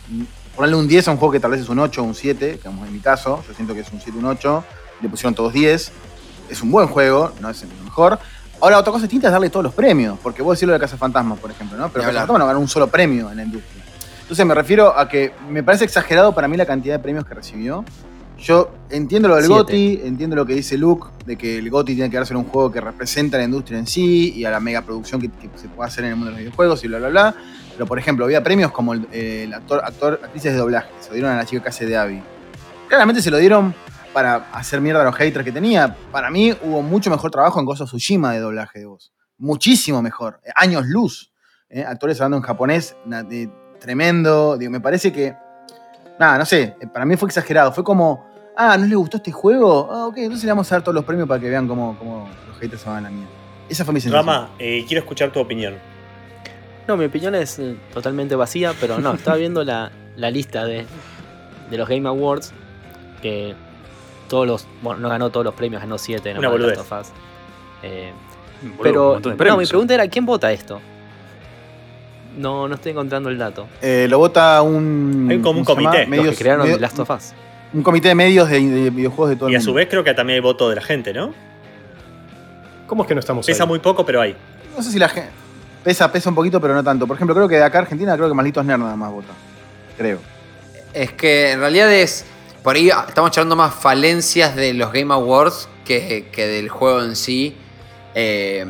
[0.55, 2.53] ponerle un 10 a un juego que tal vez es un 8 o un 7,
[2.53, 4.65] digamos en mi caso, yo siento que es un 7 un 8,
[5.03, 5.93] le pusieron todos 10,
[6.51, 8.19] es un buen juego, no es el mejor.
[8.61, 10.97] Ahora, otra cosa distinta es darle todos los premios, porque vos decís lo de Casa
[10.97, 11.89] Fantasma, por ejemplo, ¿no?
[11.89, 13.83] Pero Casa Fantasma no ganó un solo premio en la industria.
[14.23, 17.35] Entonces me refiero a que me parece exagerado para mí la cantidad de premios que
[17.35, 17.85] recibió.
[18.39, 19.61] Yo entiendo lo del Siete.
[19.61, 22.71] GOTI, entiendo lo que dice Luke, de que el GOTI tiene que darse un juego
[22.71, 25.69] que representa a la industria en sí y a la mega producción que, que se
[25.69, 27.35] puede hacer en el mundo de los videojuegos y bla, bla, bla.
[27.73, 30.91] Pero, por ejemplo, había premios como el, el actor, actor, actrices de doblaje.
[31.01, 32.23] Se lo dieron a la chica que hace de Abby.
[32.89, 33.75] Claramente se lo dieron
[34.13, 35.97] para hacer mierda a los haters que tenía.
[36.11, 39.13] Para mí hubo mucho mejor trabajo en of Tsushima de doblaje de voz.
[39.39, 40.41] Muchísimo mejor.
[40.55, 41.33] Años luz.
[41.69, 41.85] ¿eh?
[41.85, 44.57] Actores hablando en japonés, de, tremendo.
[44.59, 45.35] Digo, me parece que.
[46.19, 46.77] Nada, no sé.
[46.93, 47.73] Para mí fue exagerado.
[47.73, 48.29] Fue como.
[48.57, 49.89] Ah, ¿no les gustó este juego?
[49.91, 52.29] Ah, ok, entonces le vamos a dar todos los premios para que vean cómo, cómo
[52.49, 53.31] los haters se van a la mierda.
[53.69, 54.27] Esa fue mi sensación.
[54.27, 55.77] Rama, eh, quiero escuchar tu opinión.
[56.91, 60.87] No, mi opinión es eh, totalmente vacía, pero no, estaba viendo la, la lista de,
[61.71, 62.53] de, los Game Awards,
[63.23, 63.55] que
[64.27, 66.81] todos los, bueno, no ganó todos los premios, ganó 7, no Una boludez.
[67.85, 68.11] eh,
[68.83, 70.81] pero, no, mi pregunta era, ¿quién vota esto?
[72.37, 73.69] No, no estoy encontrando el dato.
[73.81, 75.29] Eh, lo vota un...
[75.31, 76.09] Hay como un comité.
[76.09, 77.35] Medios, los que crearon Last of Us.
[77.73, 79.61] Un comité de medios de, de videojuegos de todo y el mundo.
[79.61, 81.33] Y a su vez creo que también hay voto de la gente, ¿no?
[82.89, 83.69] ¿Cómo es que no estamos Pesa ahí?
[83.69, 84.35] muy poco, pero hay.
[84.77, 85.31] No sé si la gente...
[85.85, 87.07] Pesa, pesa un poquito, pero no tanto.
[87.07, 89.33] Por ejemplo, creo que de acá Argentina, creo que Malditos Nerd nada más vota.
[89.97, 90.19] Creo.
[90.93, 92.27] Es que en realidad es.
[92.63, 97.17] Por ahí estamos echando más falencias de los Game Awards que, que del juego en
[97.17, 97.57] sí.
[98.15, 98.67] Eh,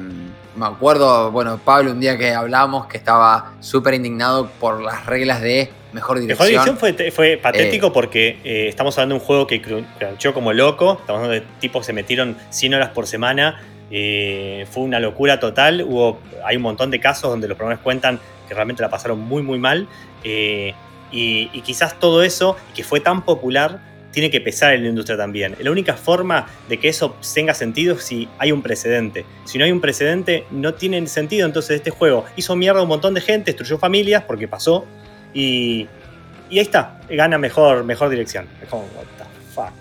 [0.55, 5.41] me acuerdo, bueno, Pablo, un día que hablamos que estaba súper indignado por las reglas
[5.41, 6.49] de mejor dirección.
[6.49, 10.35] Mejor dirección fue, fue patético eh, porque eh, estamos hablando de un juego que crunchó
[10.35, 10.99] como loco.
[11.01, 15.41] Estamos hablando de tipos que se metieron 100 horas por semana eh, fue una locura
[15.41, 15.83] total.
[15.83, 19.43] Hubo, hay un montón de casos donde los programas cuentan que realmente la pasaron muy,
[19.43, 19.89] muy mal.
[20.25, 20.75] Eh,
[21.13, 23.81] y, quizás todo eso, que fue tan popular,
[24.13, 25.57] tiene que pesar en la industria también.
[25.61, 29.25] La única forma de que eso tenga sentido es si hay un precedente.
[29.45, 31.47] Si no hay un precedente, no tiene sentido.
[31.47, 34.85] Entonces, este juego hizo mierda a un montón de gente, destruyó familias porque pasó.
[35.35, 35.89] Y,
[36.49, 38.47] y ahí está, gana mejor, mejor dirección.
[38.63, 39.73] Es como, what the fuck.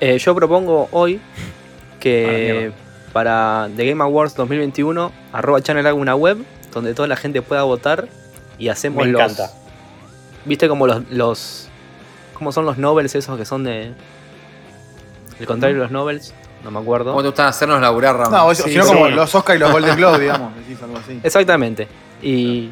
[0.00, 1.20] Eh, yo propongo hoy
[2.08, 2.72] Ah, que
[3.12, 6.38] para The Game Awards 2021, arroba channel haga una web
[6.72, 8.08] donde toda la gente pueda votar
[8.58, 9.20] y hacemos Me los.
[9.22, 9.50] encanta.
[10.44, 11.68] ¿Viste como los, los.
[12.34, 13.92] ¿Cómo son los Nobels esos que son de.
[15.40, 16.34] El contrario de los Nobels?
[16.64, 17.10] No me acuerdo.
[17.12, 18.32] ¿Cómo te gustan hacernos laburar, Ramón?
[18.48, 19.12] No, Sí, sino como sí.
[19.12, 20.54] los Oscar y los Golden Globe, digamos.
[20.56, 21.20] decís algo así.
[21.22, 21.88] Exactamente.
[22.22, 22.70] Y.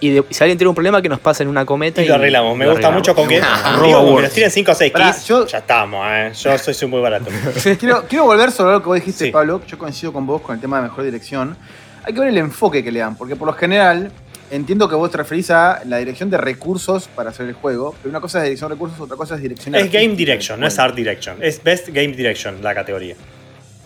[0.00, 2.56] Y de- si alguien tiene un problema, que nos pasen una cometa Y lo arreglamos.
[2.56, 3.08] Me lo gusta arreglamos.
[3.08, 3.40] mucho con que.
[3.86, 5.24] Digo, nos tiren 5 o 6 Pará, keys.
[5.26, 6.30] yo- Ya estamos, ¿eh?
[6.34, 7.26] Yo soy, soy muy barato.
[7.78, 9.30] quiero, quiero volver sobre lo que vos dijiste, Sí.
[9.30, 9.60] Pablo.
[9.66, 11.56] Yo coincido con vos con el tema de mejor dirección.
[12.04, 14.10] Hay que ver el enfoque que le dan, porque por lo general
[14.50, 18.08] entiendo que vos te referís a la dirección de recursos para hacer el juego, pero
[18.10, 20.78] una cosa es dirección de recursos, otra cosa es dirección Es Game Direction, no es.
[20.78, 21.36] Art Direction.
[21.40, 23.14] Es Best Game Direction la categoría.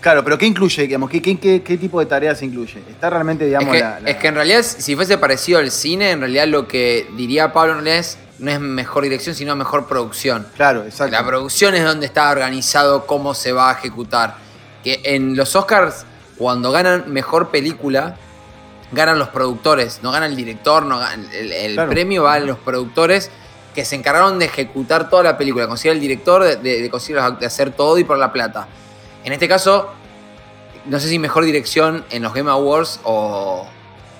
[0.02, 0.82] Claro, pero ¿qué incluye?
[0.82, 2.80] Digamos, ¿qué, qué, qué- qué tipo de tareas incluye?
[2.90, 5.70] Está realmente, Es digamos, que, la, la- es que en realidad, si fuese parecido al
[5.70, 9.86] cine, en realidad lo que diría Pablo no es, no es mejor dirección, sino mejor
[9.86, 10.46] producción.
[10.56, 11.12] Claro, exacto.
[11.12, 14.34] La producción es donde está organizado cómo se va a ejecutar.
[14.82, 16.04] Que en los Oscars,
[16.36, 18.16] cuando ganan mejor película,
[18.90, 21.90] ganan los productores, no gana el director, no gana- el, el Claro.
[21.90, 23.30] premio va a los productores
[23.72, 27.22] que se encargaron de ejecutar toda la película, conseguir el director, de, de- de conseguir
[27.38, 28.66] de hacer todo y por la plata.
[29.24, 29.90] En este caso,
[30.86, 33.66] no sé si mejor dirección en los Game Awards o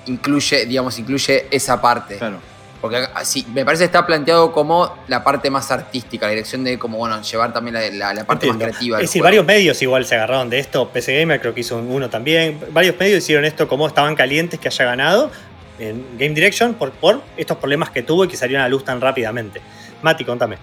[0.06, 2.18] incluye, digamos, incluye esa parte.
[2.18, 2.38] Claro.
[2.80, 6.80] Porque sí, me parece que está planteado como la parte más artística, la dirección de
[6.80, 8.64] como, bueno, llevar también la, la- la parte Entiendo.
[8.66, 8.96] más creativa.
[8.98, 9.26] Es decir, juego.
[9.26, 10.88] varios medios igual se agarraron de esto.
[10.88, 12.58] PC Gamer creo que hizo uno también.
[12.72, 15.30] Varios medios hicieron esto como estaban calientes que haya ganado
[15.78, 18.84] en Game Direction por, por estos problemas que tuvo y que salieron a la luz
[18.84, 19.60] tan rápidamente.
[20.02, 20.58] Mati, contame.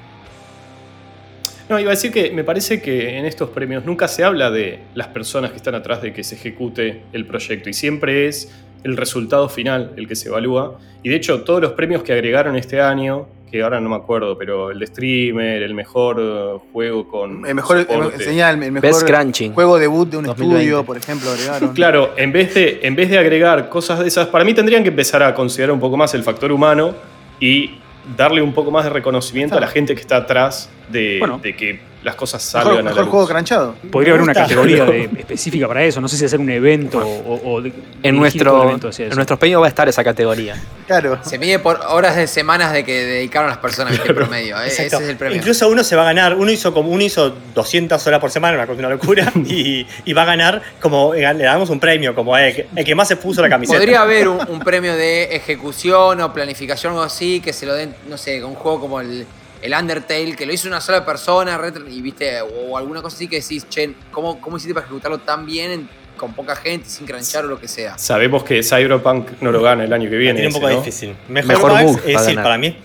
[1.70, 4.80] No, iba a decir que me parece que en estos premios nunca se habla de
[4.96, 8.52] las personas que están atrás de que se ejecute el proyecto y siempre es
[8.84, 10.80] el resultado final el que se evalúa.
[11.04, 14.36] Y de hecho, todos los premios que agregaron este año, que ahora no me acuerdo,
[14.36, 17.46] pero el de streamer, el mejor eh, juego con.
[17.46, 18.16] El mejor, el, soporte.
[18.16, 19.54] enseña el, mejor Crunching.
[19.54, 20.64] juego debut de un 2020.
[20.64, 21.74] estudio, por ejemplo, agregaron.
[21.74, 24.90] Claro, en vez, de, en vez de agregar cosas de esas, para mí tendrían que
[24.90, 26.96] empezar a considerar un poco más el factor humano
[27.40, 27.76] y
[28.16, 31.40] darle un poco más de reconocimiento a la gente que está atrás de, Bueno.
[31.42, 33.12] de que las cosas Mejor, salgan a la mejor luz.
[33.12, 33.76] juego cranchado.
[33.92, 36.00] Podría haber una categoría de- específica para eso.
[36.00, 39.16] No sé si hacer un evento o, o de- En, nuestro, el evento hacia en
[39.16, 40.56] nuestros premios va a estar esa categoría.
[40.88, 41.20] Claro.
[41.24, 44.14] Se mide por horas de semanas de que dedicaron las personas ¿viste?
[44.14, 44.60] promedio.
[44.62, 44.68] ¿eh?
[44.68, 45.38] Ese es el premio.
[45.38, 48.56] Incluso uno se va a ganar, uno hizo como uno hizo 200 horas por semana,
[48.56, 52.16] una cosa una locura, y, y va a ganar como eh, le damos un premio,
[52.16, 53.78] como eh, el, que- el que más se puso la camiseta.
[53.78, 57.74] Podría haber un, un premio de ejecución o planificación o algo así, que se lo
[57.76, 59.26] den, no sé, con un juego como el,
[59.62, 63.42] el Undertale, que lo hizo una sola persona, y viste, o alguna cosa así que
[63.42, 67.46] decís, che, ¿cómo, cómo hiciste para ejecutarlo tan bien en- con poca gente, sin cranchar
[67.46, 67.98] o lo que sea?
[67.98, 70.40] Sabemos que Cyberpunk no lo gana el año que viene.
[70.42, 70.80] Tiene un ese, poco ¿no?
[70.80, 71.16] difícil.
[71.30, 72.44] Mejor, Mejor bugs, bug es decir, ganar.
[72.44, 72.78] para mí,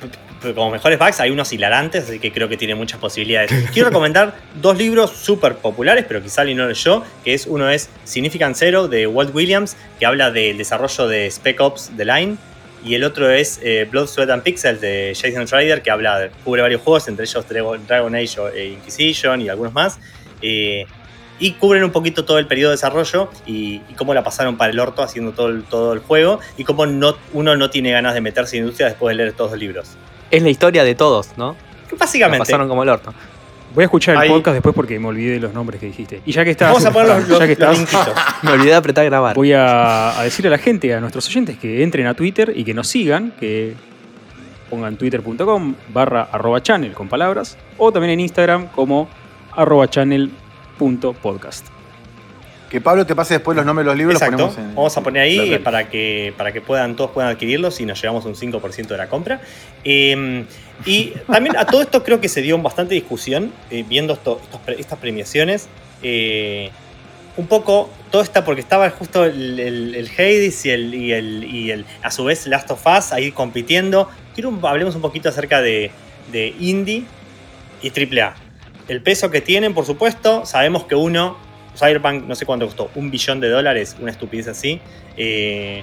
[0.54, 3.50] como mejores bugs hay unos hilarantes, así que creo que tiene muchas posibilidades.
[3.72, 7.88] Quiero recomendar dos libros súper populares, pero quizá alguien no leyó, que es uno es
[8.04, 12.36] Significant Zero de Walt Williams, que habla del desarrollo de Spec Ops The Line,
[12.84, 16.60] y el otro es eh, Blood, Sweat and Pixels de Jason Schreider, que habla, cubre
[16.60, 19.98] varios juegos, entre ellos Dragon, Age e Inquisition y algunos más.
[20.42, 20.86] Eh,
[21.38, 24.70] y cubren un poquito todo el periodo de desarrollo y, y cómo la pasaron para
[24.70, 28.14] el orto haciendo todo el, todo el juego y cómo no, uno no tiene ganas
[28.14, 29.88] de meterse en industria después de leer todos los libros.
[30.30, 31.56] Es la historia de todos, ¿no?
[31.90, 33.14] La Básicamente, pasaron como el orto.
[33.74, 36.20] Voy a escuchar el podcast después porque me olvidé de los nombres que dijiste.
[36.24, 37.78] Y ya que estás, vamos a poner los, los, ya que estás.
[38.42, 39.34] Me olvidé de apretar grabar.
[39.34, 42.62] voy a, a decirle a la gente, a nuestros oyentes, que entren a Twitter y
[42.64, 43.74] que nos sigan, que
[44.70, 49.08] pongan twitter.com barra arroba channel con palabras, o también en Instagram como
[49.56, 51.66] arroba channel.podcast.
[52.70, 54.14] Que Pablo te pase después los nombres de los libros.
[54.14, 54.48] los Exacto.
[54.48, 57.86] ponemos en- Vamos a poner ahí para que, para que puedan, todos puedan adquirirlos y
[57.86, 59.40] nos llevamos un 5% de la compra.
[59.84, 60.44] Eh,
[60.86, 64.60] y también a todo esto creo que se dio bastante discusión eh, viendo esto- estos
[64.78, 65.68] estas premiaciones.
[66.02, 66.70] Eh,
[67.36, 71.44] un poco, todo está porque estaba justo el, el, el Hades y el, y, el,
[71.44, 74.08] y el, a su vez, Last of Us ahí compitiendo.
[74.34, 75.90] Quiero hablemos un poquito acerca de,
[76.30, 77.04] de Indie
[77.82, 78.34] y AAA.
[78.86, 81.36] El peso que tienen, por supuesto, sabemos que uno,
[81.76, 84.80] Cyberpunk, no sé cuánto costó, un billón de dólares, una estupidez así.
[85.16, 85.82] Eh,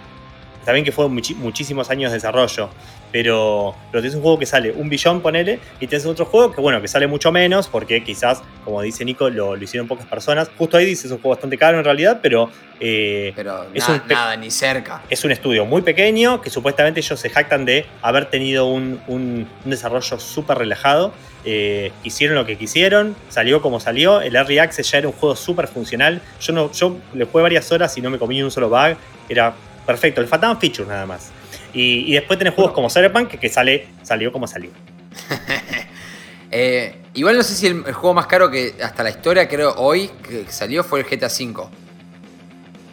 [0.71, 2.69] bien que fue muchísimos años de desarrollo,
[3.11, 6.61] pero, pero tienes un juego que sale un billón, ponele, y tienes otro juego que,
[6.61, 10.49] bueno, que sale mucho menos, porque quizás, como dice Nico, lo, lo hicieron pocas personas.
[10.57, 13.95] Justo ahí dice, es un juego bastante caro en realidad, pero eh, Pero Es na-
[13.95, 15.01] un nada, ni cerca.
[15.09, 19.47] es un estudio muy pequeño que supuestamente ellos se jactan de haber tenido un, un-
[19.63, 21.13] un desarrollo súper relajado.
[21.45, 24.21] Eh, hicieron lo que quisieron, salió como salió.
[24.21, 26.21] El Early Access ya era un juego súper funcional.
[26.39, 28.95] Yo, no, yo le jugué varias horas y no me comí un solo bug.
[29.29, 29.53] Era
[29.85, 30.21] perfecto.
[30.21, 31.31] Le faltaban features nada más.
[31.73, 34.69] Y, y después tenés juegos como Cyberpunk que, que sale, salió como salió.
[36.53, 39.73] Eh, Igual no sé si el, el juego más caro que hasta la historia, creo,
[39.77, 41.67] hoy, que salió fue el GTA V.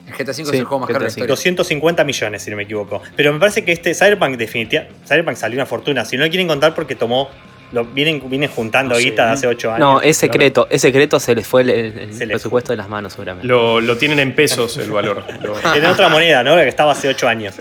[0.08, 1.26] El GTA V Sí, es el juego más caro de la historia.
[1.28, 3.00] 250 millones, si no me equivoco.
[3.14, 4.94] Pero me parece que este Cyberpunk definitivamente.
[5.06, 6.04] Cyberpunk salió una fortuna.
[6.04, 7.28] Si no lo quieren contar porque tomó.
[7.70, 9.78] Lo, vienen, vienen juntando No sé, guita de hace 8 años.
[9.80, 10.66] No, es secreto.
[10.70, 13.46] Es secreto, se les fue el, el- Se presupuesto de las manos, seguramente.
[13.46, 15.22] Lo, lo tienen en pesos el valor.
[15.42, 16.56] Lo- Tiene otra moneda, ¿no?
[16.56, 17.54] La que estaba hace 8 años.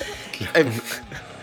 [0.53, 0.65] Eh,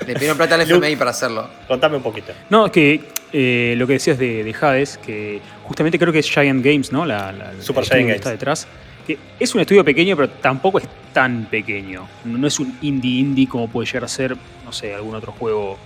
[0.07, 1.49] Le pidieron plata al FMI para hacerlo.
[1.69, 2.33] Contame un poquito.
[2.51, 3.01] No, que
[3.33, 7.05] eh, lo que decías de, de Hades, que justamente creo que es Giant Games, ¿no?
[7.07, 8.17] La, la- Super Giant que Games.
[8.17, 8.67] está detrás.
[9.07, 12.09] Que es un estudio pequeño, pero tampoco es tan pequeño.
[12.25, 15.33] No no es un indie indie como puede llegar a ser, no sé, algún otro
[15.33, 15.79] juego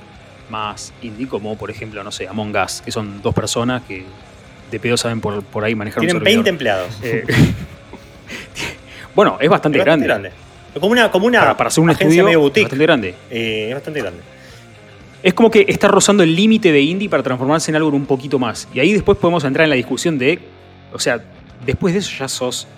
[0.50, 4.04] más indie, como por ejemplo, no sé, Among Us, que son dos personas que
[4.70, 6.48] de pedo saben por, por ahí manejar Tienen un 20 servidor.
[6.48, 6.98] empleados.
[7.02, 7.24] Eh,
[9.14, 10.30] bueno, es bastante Es bastante grande.
[10.80, 12.64] Como una, como una Para, para hacer un agencia estudio medio es boutique.
[12.64, 13.14] bastante grande.
[13.30, 14.20] Eh, es bastante grande.
[15.22, 18.38] Es como que está rozando el límite de indie para transformarse en algo un poquito
[18.38, 18.68] más.
[18.72, 20.38] Y ahí después podemos entrar en la discusión de,
[20.92, 21.20] o sea,
[21.66, 22.68] después de eso ya sos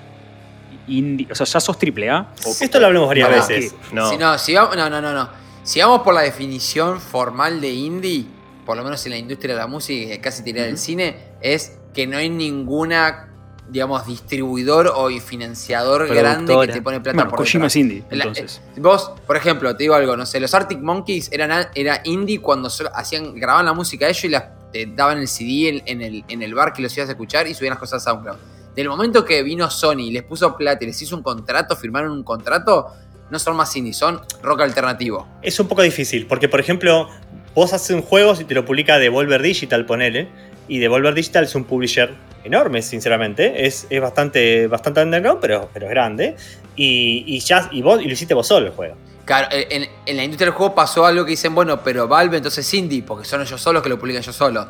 [0.88, 2.32] indie, o sea, ya sos AAA.
[2.44, 3.74] O, Esto lo hablamos varias veces.
[3.92, 4.10] no.
[4.10, 5.28] Si no, si vamos, no, no, no, no.
[5.62, 8.24] Si vamos por la definición formal de indie,
[8.64, 11.78] por lo menos en la industria de la música y casi tirada del cine, es
[11.94, 13.28] que no hay ninguna,
[13.70, 17.72] digamos, distribuidor o financiador grande que te pone plata bueno, por Kojima detrás.
[17.72, 18.60] es indie, La- entonces.
[18.76, 22.00] eh, vos, por ejemplo, te digo algo, no sé, los Arctic Monkeys eran, a- era
[22.04, 26.00] indie cuando hacían, grababan la música ellos y las te daban el CD en, en
[26.02, 28.36] el, en el bar que los ibas a escuchar y subían las cosas a SoundCloud.
[28.76, 32.12] Del momento que vino Sony y les puso plata y les hizo un contrato, firmaron
[32.12, 32.86] un contrato,
[33.30, 35.26] no son más indie, son rock alternativo.
[35.42, 37.08] Es un poco difícil, porque por ejemplo,
[37.52, 40.28] vos haces un juego y te lo publica Devolver Digital, ponele,
[40.70, 43.66] y Devolver Digital es un publisher enorme, sinceramente.
[43.66, 46.36] Es, es bastante, bastante underground, pero, pero es grande.
[46.76, 48.96] Y, y ya, y vos y lo hiciste vos solo el juego.
[49.26, 52.66] Claro, en, en la industria del juego pasó algo que dicen, bueno, pero Valve entonces
[52.66, 54.66] es indie, porque son ellos solos que lo publican ellos solos.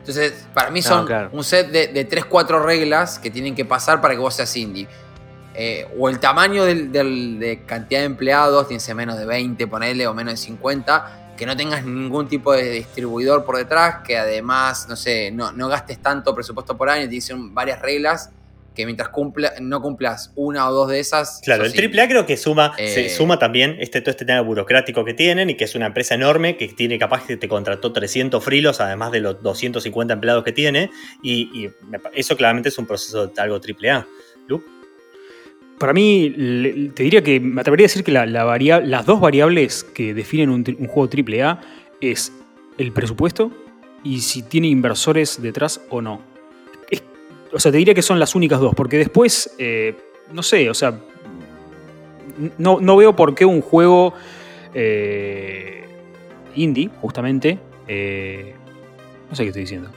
[0.00, 1.28] Entonces, para mí No, son claro.
[1.32, 4.88] un set de, de 3-4 reglas que tienen que pasar para que vos seas indie.
[5.54, 9.26] Eh, o el tamaño del, del- de cantidad de empleados, tiene que ser menos de
[9.26, 14.06] 20, ponele, o menos de 50, que no tengas ningún tipo de distribuidor por detrás,
[14.06, 18.28] que además, no sé, no, no gastes tanto presupuesto por año, te dicen varias reglas
[18.74, 21.40] que mientras cumpla, no cumplas una o dos de esas.
[21.42, 21.72] Claro, el.
[21.72, 22.88] AAA creo que suma, Eh.
[22.88, 26.14] se suma también este, todo este tema burocrático que tienen y que es una empresa
[26.14, 30.52] enorme que tiene capaz que te contrató 300 frilos, además de los 250 empleados que
[30.52, 30.90] tiene.
[31.22, 31.70] Y,
[32.12, 34.06] eso claramente es un proceso de algo AAA.
[34.46, 34.66] Luke,
[35.80, 40.12] Para mí, te diría que me atrevería a decir que la, las dos variables que
[40.12, 41.58] definen un, un juego AAA
[42.02, 42.34] es
[42.76, 43.50] el presupuesto
[44.04, 46.20] y si tiene inversores detrás o no.
[46.90, 47.02] Es-
[47.50, 49.94] o sea, te diría que son las únicas dos, porque después, eh,
[50.34, 51.00] no sé, o sea,
[52.58, 54.12] no, no veo por qué un juego
[54.74, 55.84] eh,
[56.56, 58.52] indie, justamente, eh,
[59.30, 59.90] no sé qué estoy diciendo.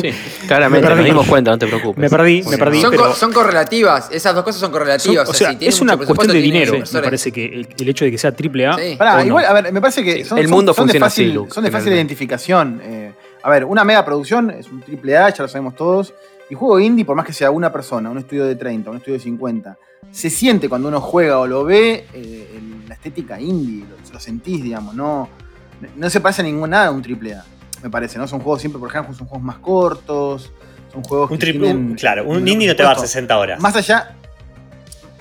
[0.00, 0.10] Sí,
[0.46, 1.02] claramente, Me perdí.
[1.02, 1.98] nos dimos cuenta, no te preocupes.
[2.00, 2.80] Me perdí, me perdí.
[2.80, 5.28] Son, pero- co- son correlativas, esas dos cosas son Son- correlativas.
[5.28, 8.04] o sea, si tienes es una cuestión de dinero, me parece que el, el hecho
[8.04, 8.78] de que sea AAA.
[8.78, 8.96] Sí.
[8.96, 9.26] Pará, o no.
[9.26, 11.50] igual, a ver, me parece que son, El mundo son de funciona fácil, así, Luke,
[11.54, 12.80] son de fácil identificación.
[12.82, 13.12] eh,
[13.42, 16.12] a ver, una mega producción es un triple A, ya lo sabemos todos.
[16.50, 19.18] Y juego indie, por más que sea una persona, un estudio de 30, un estudio
[19.18, 19.76] de 50,
[20.10, 24.18] se siente cuando uno juega o lo ve eh, el- la estética indie, lo, lo
[24.18, 24.94] sentís, digamos.
[24.94, 25.28] No,
[25.96, 27.44] no se parece a ningún nada a un triple A,
[27.82, 28.26] me parece, ¿no?
[28.28, 30.50] Son juegos siempre, por ejemplo, son juegos más cortos,
[30.92, 32.96] son juegos un que triple, tienen- un- claro, un indie no te va a dar
[32.96, 33.06] presupuesto.
[33.12, 33.60] 60 horas.
[33.60, 34.14] Más allá.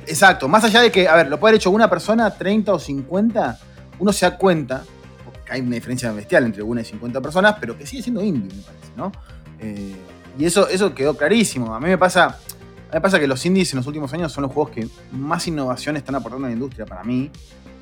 [0.05, 2.79] Exacto, más allá de que, a ver, lo puede haber hecho una persona, 30 o
[2.79, 3.59] 50,
[3.99, 4.83] uno se da cuenta,
[5.25, 8.55] porque hay una diferencia bestial entre una y 50 personas, pero que sigue siendo indie,
[8.55, 9.11] me parece, ¿no?
[9.59, 9.95] Eh,
[10.39, 11.73] y eso, eso quedó clarísimo.
[11.75, 12.25] A mí me pasa.
[12.25, 14.87] A mí me pasa que los indies en los últimos años son los juegos que
[15.11, 17.29] más innovación están aportando a la industria para mí.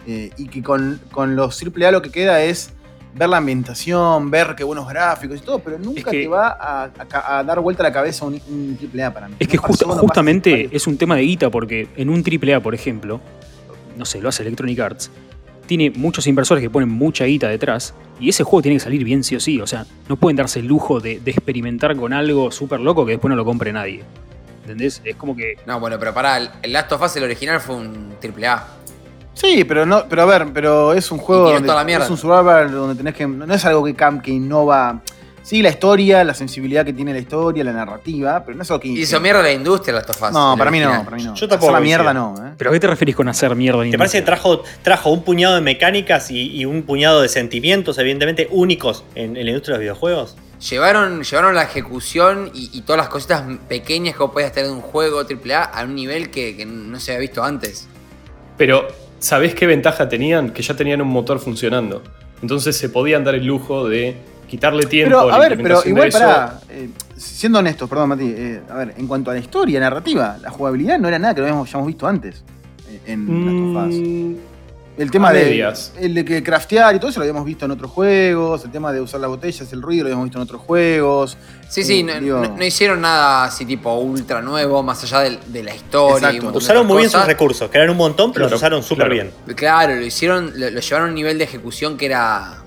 [0.08, 2.74] eh, y que con, con los AAA lo que queda es
[3.17, 6.84] ver la ambientación, ver qué buenos gráficos y todo, pero nunca que- te va a,
[7.13, 9.36] a- a dar vuelta la cabeza un, un AAA para mí.
[9.39, 12.76] Es que No pasó, justamente es un tema de guita, porque en un AAA, por
[12.76, 13.22] ejemplo,
[13.97, 15.09] no sé, lo hace Electronic Arts,
[15.66, 19.24] tiene muchos inversores que ponen mucha guita detrás, y ese juego tiene que salir bien
[19.24, 19.59] sí o sí.
[19.61, 23.13] O sea, no pueden darse el lujo de, de experimentar con algo súper loco que
[23.13, 24.03] después no lo compre nadie.
[24.63, 25.01] ¿Entendés?
[25.05, 25.55] Es como que.
[25.66, 28.68] No, bueno, pero pará, el- el Last of Us, el original, fue un triple A.
[29.36, 32.06] Sí, pero no, pero a ver, pero es un juego donde toda la mierda.
[32.06, 33.28] es un survival donde tenés que.
[33.28, 35.02] No es algo que, cam- que innova.
[35.44, 38.82] Sí, la historia, la sensibilidad que tiene la historia, la narrativa, pero no es algo
[38.82, 38.88] que.
[38.88, 40.32] Y hizo mierda la industria Last of Us.
[40.32, 41.36] No, para mí no, para mí no.
[41.36, 42.54] Yo tampoco la mierda no, ¿eh?
[42.58, 43.86] ¿Pero a qué te referís con hacer mierda?
[43.86, 47.30] en ¿Te parece que trajo, trajo un puñado de mecánicas y, y un puñado de
[47.30, 50.36] sentimientos, evidentemente, únicos en, en la industria de los videojuegos?
[50.68, 54.76] Llevaron, llevaron la ejecución y, y todas las cositas pequeñas que vos podías tener de
[54.76, 57.88] un juego AAA a un nivel que, que no se había visto antes.
[58.58, 58.88] Pero,
[59.26, 60.51] ¿sabés qué ventaja tenían?
[60.51, 62.03] Que ya tenían un motor funcionando.
[62.41, 64.15] Entonces se podían dar el lujo de
[64.47, 65.17] quitarle tiempo.
[65.17, 66.59] Pero, la a ver, pero igual para.
[67.15, 68.34] siendo honestos, perdón, Mati.
[68.38, 71.41] eh, a ver, en cuanto a la historia, narrativa, la jugabilidad no era nada que
[71.41, 72.43] lo habíamos, hayamos visto antes.
[72.88, 73.95] eh, En Us.
[73.95, 74.36] Mm,
[74.98, 77.91] El tema de, el de que craftear y todo eso lo habíamos visto en otros
[77.91, 78.64] juegos.
[78.64, 81.38] El tema de usar las botellas, el ruido, lo habíamos visto en otros juegos.
[81.68, 85.20] Sí, sí, Eh, no, digo- no- no hicieron nada así tipo ultra nuevo, más allá
[85.20, 86.32] del- de, la historia.
[86.32, 88.84] y de Usaron muy bien sus recursos, que eran un montón, pero Claro, los usaron
[88.84, 89.14] súper claro.
[89.46, 89.56] bien.
[89.58, 92.60] Claro, lo hicieron, lo, lo llevaron a un nivel de ejecución que era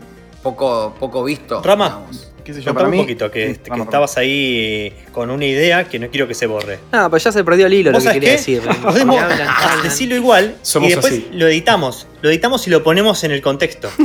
[0.43, 1.63] poco, poco visto.
[1.63, 1.87] Rama.
[2.09, 2.29] digamos.
[2.49, 2.73] ¿Qué sé yo?
[2.73, 2.97] Para mí.
[2.97, 6.33] un poquito, que, Sí, que vamos, estabas ahí con una idea que no quiero que
[6.33, 6.79] se borre.
[6.91, 8.37] No, pues ya se perdió el hilo lo ¿Vos que quería qué?
[8.37, 8.63] decir.
[8.83, 9.21] Podemos
[9.83, 11.29] decirlo igual Somos y después así.
[11.31, 12.07] lo editamos.
[12.23, 13.91] Lo editamos y lo ponemos en el contexto.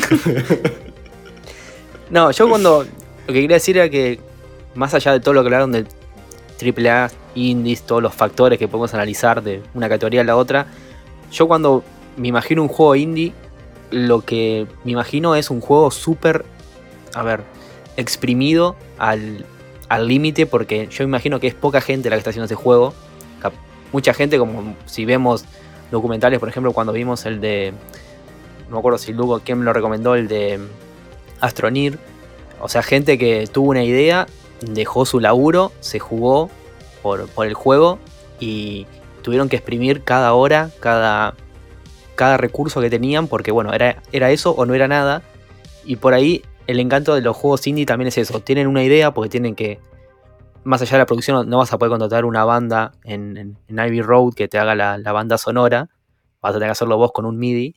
[2.10, 2.84] No, yo cuando.
[2.84, 4.20] Lo que quería decir era que,
[4.76, 5.88] más allá de todo lo que hablaron del
[6.62, 10.68] AAA, indies, todos los factores que podemos analizar de una categoría a la otra,
[11.32, 11.84] yo cuando
[12.18, 13.32] me imagino un juego indie,
[13.90, 16.44] lo que me imagino es un juego súper.
[17.16, 17.40] A ver,
[17.98, 19.46] exprimido al
[20.08, 22.94] límite, porque yo imagino que es poca gente la que está haciendo ese juego.
[23.92, 25.46] Mucha gente, como si vemos
[25.92, 27.74] documentales, por ejemplo, cuando vimos el de.
[28.68, 30.60] No me acuerdo si Lugo, quién me lo recomendó, el de
[31.40, 32.00] Astronir.
[32.60, 34.26] O sea, gente que tuvo una idea,
[34.62, 36.50] dejó su laburo, se jugó
[37.04, 38.00] por, por el juego
[38.40, 38.88] y
[39.22, 41.36] tuvieron que exprimir cada hora, cada,
[42.16, 45.22] cada recurso que tenían, porque bueno, era, era eso o no era nada.
[45.86, 48.40] Y por ahí el encanto de los juegos indie también es eso.
[48.40, 49.80] Tienen una idea porque tienen que,
[50.64, 54.34] más allá de la producción, no vas a poder contratar una banda en, Ivy Road
[54.34, 55.90] que te haga la, la banda sonora.
[56.42, 57.76] Vas a tener que hacerlo vos con un MIDI.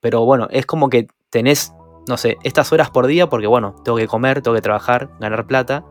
[0.00, 1.72] Pero bueno, es como que tenés,
[2.08, 5.46] no sé, estas horas por día porque bueno, tengo que comer, tengo que trabajar, ganar
[5.46, 5.84] plata.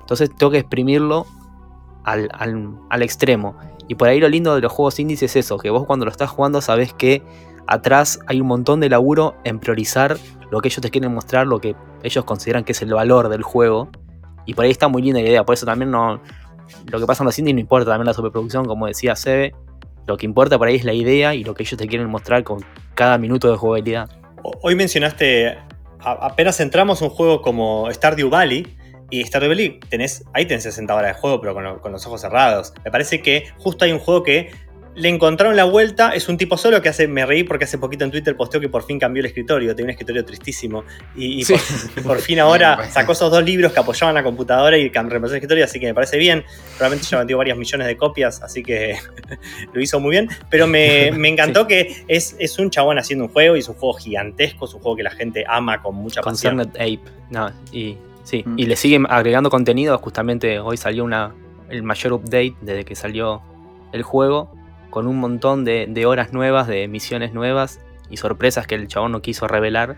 [0.00, 1.26] Entonces tengo que exprimirlo
[2.04, 3.56] al, al- al extremo.
[3.88, 6.10] Y por ahí lo lindo de los juegos indies es eso, que vos cuando lo
[6.10, 7.22] estás jugando sabés que
[7.66, 10.18] atrás hay un montón de laburo en priorizar
[10.50, 13.42] lo que ellos te quieren mostrar, lo que ellos consideran que es el valor del
[13.42, 13.90] juego.
[14.46, 16.20] Y por ahí está muy linda la idea, por eso también no...
[16.90, 19.54] Lo que pasa en los indies no importa también la superproducción, como decía Sebe.
[20.06, 22.44] Lo que importa por ahí es la idea y lo que ellos te quieren mostrar
[22.44, 22.64] con
[22.94, 24.08] cada minuto de jugabilidad.
[24.62, 25.58] Hoy mencionaste,
[26.00, 28.76] apenas entramos un juego como Stardew Valley.
[29.10, 32.72] Y Stardew Valley, tenés, ahí tenés 60 horas de juego, pero con los ojos cerrados.
[32.84, 34.50] Me parece que justo hay un juego que
[34.94, 36.10] le encontraron la vuelta.
[36.10, 38.68] Es un tipo solo que hace, me reí porque hace poquito en Twitter posteó que
[38.68, 39.74] por fin cambió el escritorio.
[39.74, 40.84] Tenía un escritorio tristísimo.
[41.16, 41.54] Y, y Sí.
[41.94, 45.38] por, por fin ahora sacó esos dos libros que apoyaban la computadora y reemplazó el
[45.38, 45.64] escritorio.
[45.64, 46.44] Así que me parece bien.
[46.78, 48.96] Realmente ya vendió varios millones de copias, así que
[49.72, 50.28] lo hizo muy bien.
[50.50, 53.74] Pero me, me encantó que es, es un chabón haciendo un juego y es un
[53.74, 54.66] juego gigantesco.
[54.66, 56.56] Es un juego que la gente ama con mucha pasión.
[56.56, 57.10] Concerned Ape.
[57.30, 58.58] No, y sí, Mm.
[58.58, 59.98] y le siguen agregando contenido.
[59.98, 61.34] Justamente hoy salió una,
[61.68, 63.42] el mayor update desde que salió
[63.92, 64.52] el juego,
[64.94, 67.80] con un montón de, horas nuevas, de misiones nuevas
[68.10, 69.96] y sorpresas que el chabón no quiso revelar.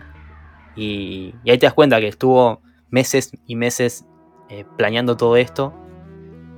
[0.75, 4.07] Y, y ahí te das cuenta que estuvo meses y meses
[4.49, 5.71] eh, planeando todo esto.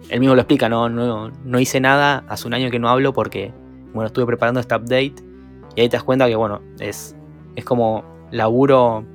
[0.07, 3.11] Él mismo lo explica, no, no, no hice nada, hace un año que no hablo
[3.11, 3.51] porque
[3.93, 5.15] bueno, estuve preparando este update.
[5.75, 7.17] Y ahí te das cuenta que bueno, es,
[7.57, 9.05] es como laburo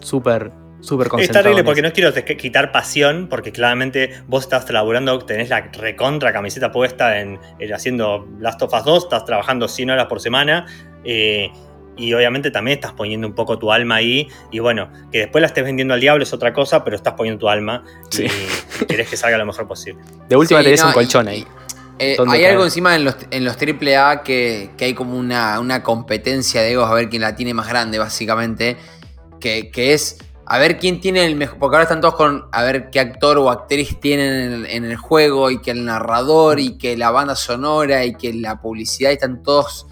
[0.00, 0.50] súper,
[0.80, 1.42] súper Es concentrado.
[1.44, 6.32] terrible en porque no quiero quitar pasión, porque claramente vos estás laburando, tenés la recontra
[6.32, 10.66] camiseta puesta en, en haciendo Last of Us 2, estás trabajando 100 horas por semana.
[11.04, 11.50] eh,
[11.98, 14.28] y obviamente también estás poniendo un poco tu alma ahí.
[14.52, 17.38] Y bueno, que después la estés vendiendo al diablo es otra cosa, pero estás poniendo
[17.40, 18.26] tu alma y, Sí.
[18.82, 20.02] y querés que salga lo mejor posible.
[20.28, 21.46] De última Sí, tenés no, un colchón y- ahí.
[21.98, 22.52] Eh, ¿Dónde hay caer?
[22.52, 26.72] algo encima en los, en los AAA que, que hay como una, una competencia de
[26.72, 28.76] egos a ver quién la tiene más grande, básicamente.
[29.40, 31.58] Que, que es a ver quién tiene el mejor.
[31.58, 35.50] Porque ahora están todos con a ver qué actor o actriz tienen en el, juego,
[35.50, 39.86] y que el narrador, y que la banda sonora, y que la publicidad, están todos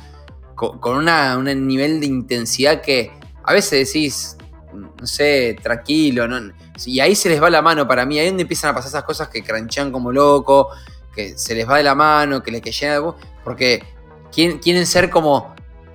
[0.55, 3.11] co- con, una, un nivel de intensidad que
[3.43, 4.37] a veces decís,
[4.73, 6.53] no sé, tranquilo, ¿no?
[6.87, 9.05] Y ahí se les va la mano para mí, ahí donde empiezan a pasar esas
[9.05, 10.71] cosas que cranchan como loco,
[11.15, 13.13] que se les va de la mano, que les que llena de
[13.45, 13.85] porque
[14.33, 15.54] quieren, quieren ser como,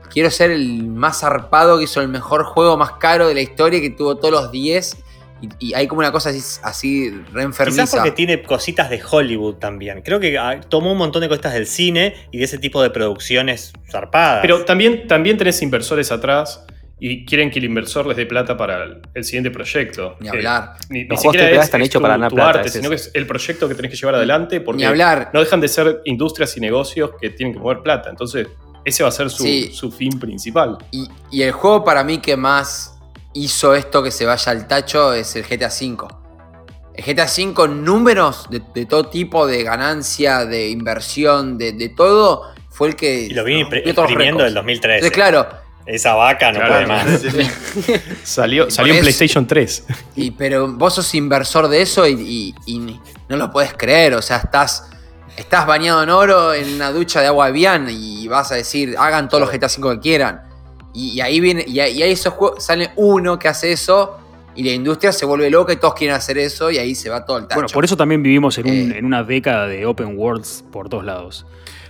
[0.10, 3.80] quiero ser el más zarpado que hizo el mejor juego más caro de la historia,
[3.80, 4.98] que tuvo todos los 10,
[5.42, 7.98] y, y hay como una cosa así, así re Quizás enfermiza.
[7.98, 10.02] porque tiene cositas de Hollywood también.
[10.02, 12.90] Creo que ah, tomó un montón de cosas del cine y de ese tipo de
[12.90, 14.40] producciones zarpadas.
[14.42, 16.66] Pero también, también tenés inversores atrás
[17.02, 20.18] y quieren que el inversor les dé plata para el, el siguiente proyecto.
[20.20, 20.74] Ni hablar.
[20.90, 22.74] Ni, ni Los juegos siquiera es, están es hechos para ganar tu plata, arte, es
[22.74, 25.30] sino que es el proyecto que tenés que llevar adelante porque Ni hablar.
[25.34, 28.10] no dejan de ser industrias y negocios que tienen que mover plata.
[28.10, 28.48] Entonces,
[28.86, 29.72] ese va a ser su, Sí.
[29.74, 30.78] su fin principal.
[30.92, 32.96] Y, y el juego para mí que más
[33.34, 36.08] hizo esto que se vaya al tacho es el GTA V.
[36.96, 42.44] El GTA V, números de, de todo tipo, de ganancia, de inversión, de, de todo,
[42.70, 43.22] fue el que.
[43.26, 44.44] y lo exprimiendo récords.
[44.46, 44.96] del 2013.
[44.96, 45.48] Entonces, claro,
[45.86, 46.74] Esa vaca no Claro.
[46.74, 47.22] puede más.
[48.24, 49.86] Salió, salió en PlayStation 3.
[50.16, 53.00] Y, pero vos sos inversor de eso y, y- y
[53.30, 54.14] no lo puedes creer.
[54.16, 54.90] O sea, estás,
[55.40, 59.28] estás bañado en oro en una ducha de agua Evian y vas a decir, hagan
[59.30, 60.42] todos los GTA V que quieran.
[60.94, 64.18] Y, y ahí viene, y, ahí y ahí esos juegos, sale uno que hace eso
[64.56, 67.24] y la industria se vuelve loca y todos quieren hacer eso y ahí se va
[67.26, 67.56] todo el tacho.
[67.62, 68.98] Bueno, por eso también vivimos en, un- Eh.
[68.98, 71.46] en una década de open worlds por todos lados.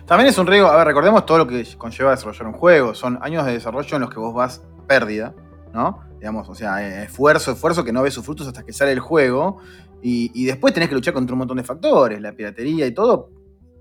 [0.06, 2.94] También es un riesgo, a ver, recordemos todo lo que conlleva desarrollar un juego.
[2.96, 5.34] Son años de desarrollo en los que vos vas pérdida,
[5.74, 6.00] ¿no?
[6.20, 9.00] Digamos, o sea, eh, esfuerzo, esfuerzo que no ves sus frutos hasta que sale el
[9.00, 9.60] juego.
[10.02, 13.30] Y, y después tenés que luchar contra un montón de factores, la piratería y todo.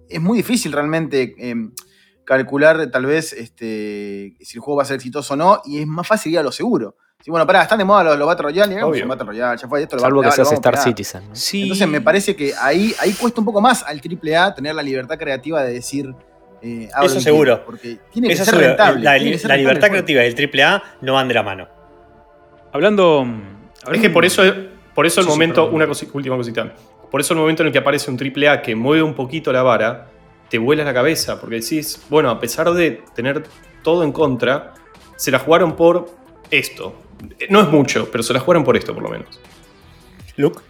[0.09, 1.54] Es muy difícil realmente eh,
[2.24, 5.86] calcular tal vez este, si el juego va a ser exitoso o no, y es
[5.86, 6.96] más fácil ir a lo seguro.
[7.20, 9.82] Si, bueno, pará, están de moda los, los Battle Royale, digamos, Battle Royale, ya fue,
[9.82, 10.76] esto lo Salvo va- que seas Star.
[10.78, 11.28] Citizen.
[11.28, 11.34] ¿no?
[11.34, 11.62] Sí.
[11.62, 15.18] Entonces me parece que ahí, ahí cuesta un poco más al AAA tener la libertad
[15.18, 16.14] creativa de decir.
[16.62, 17.64] eh, Eso seguro.
[17.64, 19.02] Porque tiene que Eso ser seguro, rentable.
[19.04, 21.42] La, tiene que ser la rentable libertad creativa y el AAA no van de la
[21.42, 21.68] mano.
[22.72, 23.26] Hablando.
[23.92, 24.42] Es que por eso,
[24.94, 26.72] por eso el Sí, sí, momento, una cosi- última cosita.
[27.11, 29.62] Por eso el momento en el que aparece un AAA que mueve un poquito la
[29.62, 30.11] vara,
[30.48, 33.44] te vuela la cabeza, porque decís, bueno, a pesar de tener
[33.82, 34.74] todo en contra,
[35.16, 36.11] se la jugaron por
[36.50, 36.94] esto.
[37.50, 39.40] No es mucho, pero se la jugaron por esto, por lo menos.
[40.36, 40.61] Luke.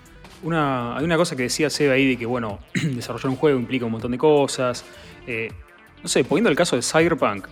[0.42, 3.84] Una, hay una cosa que decía Seba ahí de que, bueno, desarrollar un juego implica
[3.84, 4.84] un montón de cosas.
[5.26, 5.48] Eh,
[6.02, 7.46] no sé, poniendo el caso de Cyberpunk,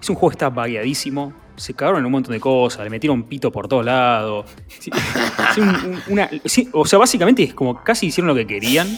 [0.00, 1.32] es un juego que está vagueadísimo.
[1.56, 4.46] Se cagaron en un montón de cosas, le metieron pito por todos lados.
[4.78, 4.90] Sí,
[5.54, 8.88] sí, un- un- una- sí, o sea, básicamente es como casi hicieron lo que querían.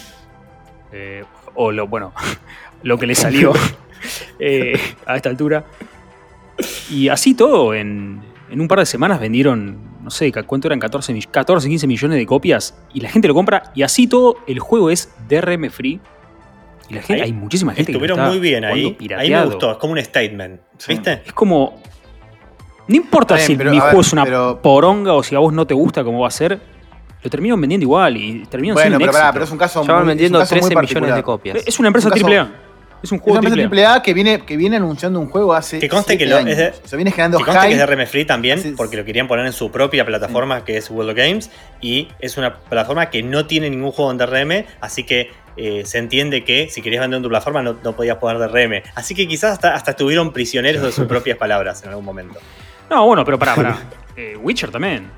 [0.92, 1.22] eh,
[1.54, 2.12] o lo, bueno,
[2.82, 3.52] lo que les salió
[4.38, 5.64] eh, a esta altura.
[6.90, 10.80] Y así todo, en, en un par de semanas vendieron, no sé, ¿cuánto eran?
[10.80, 12.76] 14, mi- 14, 15 millones de copias.
[12.94, 13.70] Y la gente lo compra.
[13.74, 16.00] Y así todo, el juego es DRM free.
[16.88, 18.96] Y la gente, Ahí hay muchísima gente Estuvieron que lo está muy bien ahí.
[19.18, 20.60] Ahí me gustó, es como un statement.
[20.88, 21.22] ¿Viste?
[21.26, 21.80] Es como.
[22.88, 25.38] No importa si pero, mi a juego ver, es una pero- poronga o si a
[25.38, 26.58] vos no te gusta cómo va a ser.
[27.22, 29.86] Lo terminan vendiendo igual y terminan Bueno, siendo pero, pará, pero es un caso Ya
[29.92, 31.16] muy, es un vendiendo caso muy 13 millones particular.
[31.16, 31.58] de copias.
[31.66, 32.50] Es una empresa Es un caso- AAA.
[33.00, 33.90] Es un Es juego una empresa AAA.
[33.94, 35.78] AAA que viene, que viene anunciando un juego hace.
[35.80, 36.56] Que conste que lo- es años.
[36.56, 37.86] de- O sea, viene generando Que conste que es hype.
[37.86, 41.10] DRM Free también, Sí, porque lo querían poner en su propia plataforma, que es World
[41.10, 45.30] of Games, y es una plataforma que no tiene ningún juego en DRM, así que
[45.56, 48.82] eh, se entiende que si querías vender en tu plataforma no, no podías poner DRM.
[48.94, 52.38] Así que quizás hasta, hasta estuvieron prisioneros de sus propias palabras en algún momento.
[52.90, 53.78] No, bueno, pero pará, pará.
[54.16, 55.08] Eh, Witcher también.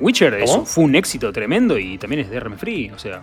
[0.00, 0.66] Witcher es- ¿Cómo?
[0.66, 2.90] fue un éxito tremendo y también es DRM free.
[2.90, 3.20] O sea,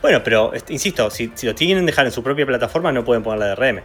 [0.00, 3.04] Bueno, pero este, insisto, si, si lo tienen que dejar en su propia plataforma, no
[3.04, 3.80] pueden poner la DRM.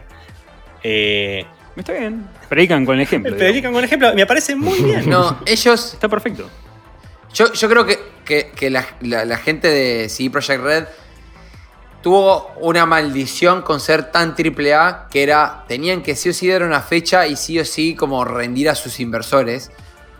[0.84, 1.44] Eh,
[1.76, 2.28] está bien.
[2.48, 3.30] Predican con el ejemplo.
[3.32, 3.48] digamos.
[3.50, 5.08] Predican con ejemplo, me parece muy bien.
[5.10, 6.48] No, ellos Está perfecto.
[7.34, 10.84] Yo, yo creo que, que- que la, la- la gente de CD Projekt Red
[12.02, 16.48] tuvo una maldición con ser tan triple A que era, tenían que sí o sí
[16.48, 19.70] dar una fecha y sí o sí como rendir a sus inversores.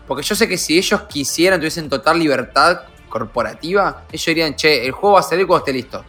[0.07, 4.91] Porque yo sé que si ellos quisieran, tuviesen total libertad corporativa, ellos dirían, che, el
[4.91, 6.03] juego va a salir cuando esté listo.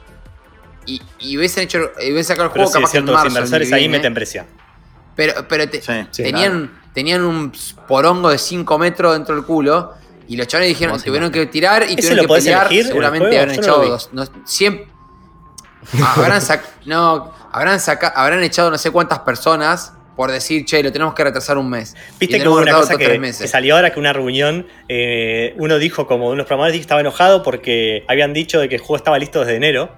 [0.87, 3.05] Y, y hubiesen hecho, y hubiesen sacado el pero juego sí, es capaz que en
[3.07, 3.35] cierto, los marzo.
[3.35, 3.97] del inversores ahí viene.
[3.99, 4.47] meten presión.
[5.17, 7.53] Pero, pero te- Sí, sí, tenían, tenían un
[7.87, 9.93] porongo de 5 metros dentro del culo.
[10.27, 12.73] Y los chavales dijeron, ¿Cómo se tuvieron que tirar y ¿Ese tuvieron lo que pelear.
[12.73, 14.09] en Seguramente habrán echado dos.
[14.13, 14.87] No, siempre,
[16.17, 17.79] habrán, sac- no, habrán,
[18.15, 21.97] habrán echado no sé cuántas personas por decir, che, lo tenemos que retrasar un mes.
[22.21, 22.97] Viste que hubo una cosa
[23.49, 28.05] salió ahora que una reunión, eh, uno dijo como unos programadores que estaba enojado porque
[28.07, 29.91] habían dicho de que el juego estaba listo desde enero.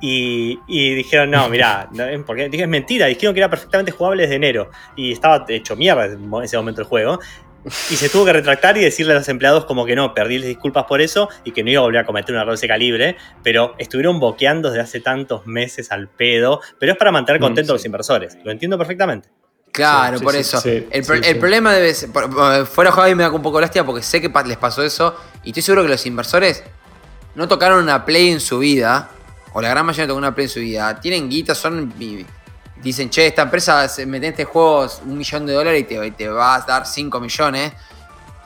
[0.00, 4.34] Y, y dijeron, no, mirá, no, porque es mentira, dijeron que era perfectamente jugable desde
[4.34, 4.70] enero.
[4.96, 7.20] Y estaba hecho mierda en ese momento el juego.
[7.90, 10.84] Y se tuvo que retractar y decirle a los empleados como que no, perdíles disculpas
[10.84, 13.16] por eso y que no iba a volver a cometer un error de ese calibre.
[13.42, 16.60] Pero estuvieron boqueando desde hace tantos meses al pedo.
[16.78, 18.36] Pero es para mantener Mm, contentos a los inversores.
[18.44, 19.28] Lo entiendo perfectamente.
[19.72, 20.60] Claro, Sí, por sí, eso.
[20.60, 21.40] sí, el, pro- sí, el sí.
[21.40, 22.10] problema debe ser.
[22.12, 22.30] por-
[22.66, 24.82] fuera de juego, a mí me da un poco lástima porque sé que les pasó
[24.82, 25.16] eso.
[25.42, 26.62] Y estoy seguro que los inversores
[27.34, 29.10] no tocaron una Play en su vida.
[29.52, 31.00] O la gran mayoría no tocó una Play en su vida.
[31.00, 31.92] Tienen guita, son.
[32.84, 36.28] Dicen, che, esta empresa mete este juego un millón de dólares y te, y te
[36.28, 37.72] va a dar 5 millones.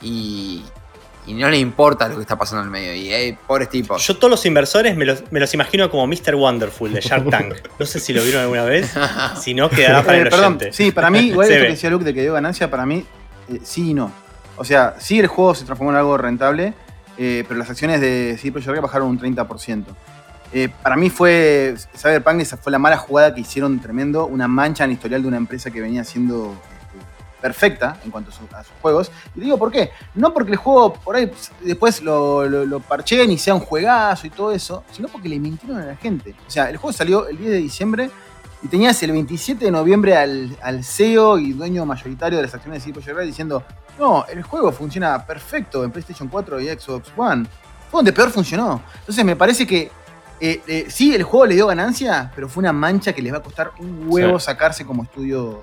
[0.01, 0.65] Y.
[1.27, 2.95] Y no les importa lo que está pasando en el medio.
[2.95, 4.03] Y eh, pobres tipos.
[4.07, 6.35] Yo todos los inversores me los, me los imagino como Mr.
[6.35, 7.55] Wonderful de Shark Tank.
[7.79, 8.91] No sé si lo vieron alguna vez.
[9.39, 10.73] Si no, quedará para Eh, el perdón, oyente.
[10.73, 13.05] sí, para mí, igual esto que decía Luke de que dio ganancia, para mí,
[13.51, 14.11] eh, sí y no.
[14.57, 16.73] O sea, sí el juego se transformó en algo rentable,
[17.19, 19.85] eh, pero las acciones de CD Projekt bajaron un 30%.
[20.53, 24.85] Eh, para mí fue, Cyberpunk esa fue la mala jugada que hicieron tremendo, una mancha
[24.85, 27.07] en el historial de una empresa que venía siendo este,
[27.43, 29.11] perfecta en cuanto a, su- a sus juegos.
[29.35, 29.91] Y digo, ¿por qué?
[30.15, 31.31] No porque el juego por ahí
[31.61, 32.83] después lo, lo, lo
[33.29, 36.35] y sea un juegazo y todo eso, sino porque le mintieron a la gente.
[36.47, 38.11] O sea, el juego salió el 10 de diciembre
[38.63, 42.93] Y tenías el 27 de noviembre al, CEO y dueño mayoritario de las acciones de
[42.93, 43.63] CD Red diciendo,
[43.99, 47.47] no, el juego funciona perfecto en PlayStation 4 y Xbox One.
[47.91, 48.83] Fue donde peor funcionó.
[49.01, 49.91] Entonces me parece que
[50.41, 53.39] eh, eh, sí, el juego le dio ganancia, pero fue una mancha que les va
[53.39, 54.47] a costar un huevo Sí.
[54.47, 55.63] sacarse como estudio.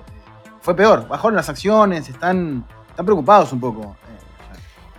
[0.60, 3.96] Fue peor, bajaron las acciones, están, están preocupados un poco.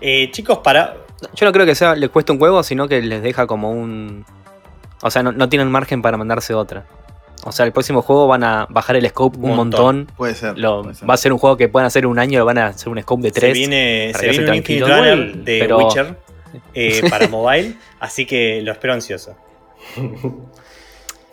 [0.01, 0.95] Eh, Eh, chicos, para.
[1.33, 4.25] Yo no creo que sea les cueste un huevo, sino que les deja como un.
[5.01, 6.85] O sea, no, no tienen margen para mandarse otra.
[7.43, 9.97] O sea, el próximo juego van a bajar el scope un, Un montón.
[9.97, 10.15] montón.
[10.17, 10.57] puede ser.
[10.57, 11.09] Lo- puede ser.
[11.09, 13.01] va a ser un juego que puedan hacer un año, lo van a hacer un
[13.01, 13.53] scope de Se tres.
[13.53, 14.85] viene, para se viene un Infinite.
[14.85, 16.17] Runner de pero- Witcher
[16.73, 19.35] eh, para mobile, así que lo espero ansioso.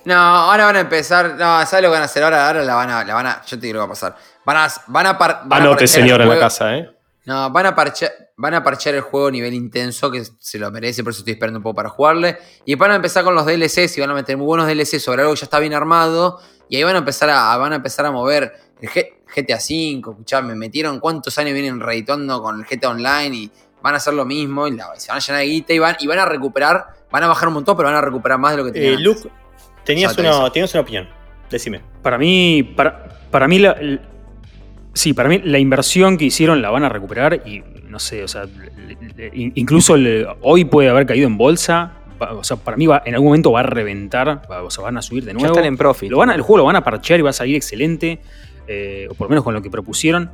[0.07, 1.31] No, ahora van a empezar.
[1.31, 2.47] No, ¿sabes lo que van a hacer ahora?
[2.47, 3.05] Ahora la van a.
[3.05, 4.17] La van a yo te digo lo que va a pasar.
[4.45, 4.69] Van a.
[4.89, 6.91] Van a, par- van a Anote, el señor, en la casa, ¿eh?
[7.25, 10.71] No, van a, parchear, van a parchear el juego a nivel intenso, que se lo
[10.71, 12.37] merece, por eso estoy esperando un poco para jugarle.
[12.67, 15.23] Y van a empezar con los DLCs y van a meter muy buenos DLCs sobre
[15.23, 16.39] algo que ya está bien armado.
[16.69, 18.53] Y ahí van a empezar a, van a, empezar a mover
[18.83, 20.01] el G- GTA V.
[20.11, 23.51] Escuchá, me metieron cuántos años vienen reeditando con el GTA Online y
[23.85, 24.67] van a hacer lo mismo.
[24.67, 26.87] Y la- se van a llenar de guita y van, y van a recuperar.
[27.11, 28.95] Van a bajar un montón, pero van a recuperar más de lo que tenían.
[28.95, 29.07] Eh, antes.
[29.25, 29.29] Luke,
[29.85, 31.09] tenías una, tenías una opinión.
[31.51, 31.83] Decime.
[32.03, 33.77] Para mí, para, para mí la,
[34.95, 38.29] sí, para mí la inversión que hicieron la van a recuperar y no sé, o
[38.29, 38.47] sea,
[39.35, 43.29] incluso el- hoy puede haber caído en bolsa, o sea, para mí va, en algún
[43.29, 45.55] momento va a reventar, va- o sea, van a subir de Ya nuevo.
[45.55, 46.11] están en profit.
[46.11, 48.21] Lo van a- el juego lo van a parchear y va a salir excelente,
[48.67, 50.31] eh, o por lo menos con lo que propusieron.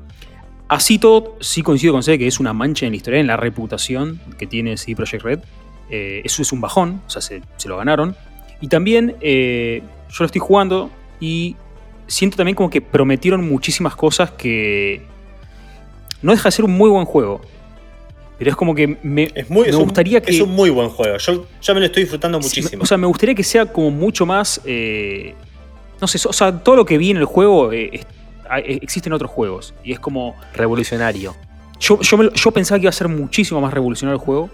[0.71, 3.37] Así todo, sí coincido con C que es una mancha en la historia, en la
[3.37, 5.41] reputación que tiene CD Projekt Red.
[5.91, 8.15] Eh, eso es un bajón, o sea, se, se lo ganaron.
[8.61, 11.57] Y también eh, yo lo estoy jugando y
[12.07, 15.03] siento también como que prometieron muchísimas cosas que
[16.23, 17.41] no deja de ser un muy buen juego.
[18.39, 20.31] Pero es como que me, Es, muy, me es, un, gustaría que...
[20.31, 21.17] es un muy buen juego.
[21.17, 22.85] Yo ya me lo estoy disfrutando muchísimo.
[22.85, 24.61] O sea, me gustaría que sea como mucho más.
[24.65, 25.35] eh,
[26.01, 28.07] no sé, o sea, todo lo que vi en el juego eh,
[28.59, 29.75] eh, existe en otros juegos.
[29.85, 30.35] Y es como.
[30.55, 31.35] Revolucionario.
[31.79, 34.51] Yo, yo, me yo pensaba que iba a ser muchísimo más revolucionario el juego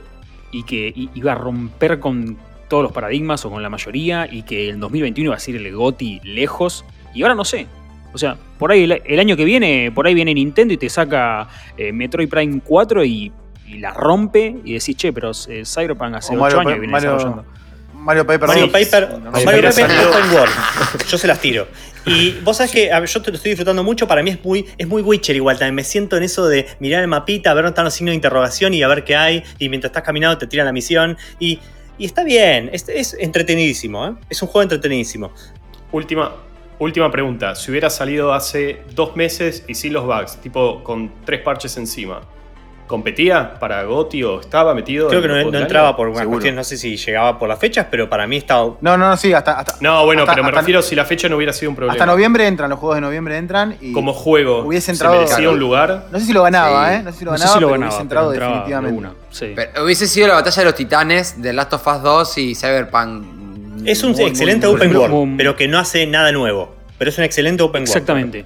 [0.53, 2.37] y que iba a romper con
[2.69, 5.75] todos los paradigmas o con la mayoría y que el 2021 iba a ser el
[5.75, 6.85] GOTI lejos.
[7.15, 7.67] Y ahora no sé.
[8.13, 10.89] O sea, por ahí el, el año que viene, por ahí viene Nintendo y te
[10.89, 13.33] saca eh, Metroid Prime 4 y,
[13.67, 16.81] y la rompe y decís, che, pero eh, Cyberpunk hace O 8 Mario años que
[16.81, 17.45] viene Mario- desarrollando.
[18.07, 20.07] Mario Paper Mario Mario Paper, No, Mario hubiera Paper.
[20.07, 20.55] Open World.
[21.09, 21.67] Yo se las tiro.
[22.07, 24.07] Y vos sabés que yo te lo estoy disfrutando mucho.
[24.07, 25.59] Para mí es muy, es muy Witcher igual.
[25.59, 28.17] También me siento en eso de mirar el mapita, ver dónde están los signos de
[28.17, 29.43] interrogación y a ver qué hay.
[29.59, 31.19] Y mientras estás caminando te tiran la misión.
[31.41, 31.59] Y,
[31.99, 32.71] y está bien.
[32.73, 34.07] Es, es entretenidísimo.
[34.07, 34.15] ¿eh?
[34.31, 35.33] Es un juego entretenidísimo.
[35.91, 36.33] Última,
[36.79, 37.57] última pregunta.
[37.57, 42.23] Si hubiera salido hace dos meses y sin los bugs, tipo con tres parches encima,
[42.87, 45.09] ¿competía para GOTY o estaba metido?
[45.09, 46.55] Creo que no, entraba por una cuestión.
[46.55, 48.75] No sé si llegaba por las fechas, pero para mí estaba.
[48.81, 51.05] No, no, no, sí, hasta, hasta, No, bueno, hasta- pero me hasta- refiero si la
[51.05, 51.93] fecha no hubiera sido un problema.
[51.95, 55.37] hasta noviembre entran, los juegos de noviembre entran y Como juego, Hubiese ¿se entrado- merecía
[55.37, 55.53] Claro.
[55.53, 56.07] un lugar?
[56.11, 56.95] no sé si lo ganaba, Sí.
[56.95, 57.03] ¿eh?
[57.03, 58.99] No sé si lo No sé ganaba, si lo pero ganaba, hubiese entrado definitivamente.
[58.99, 59.13] una.
[59.31, 59.53] Sí.
[59.55, 63.25] Pero hubiese sido la batalla de los titanes de Last of Us 2 y Cyberpunk.
[63.85, 65.15] Es un muy, muy, excelente muy open bueno.
[65.15, 66.75] world, pero que no hace nada nuevo.
[66.99, 67.89] Pero es un excelente open world.
[67.89, 68.45] Exactamente.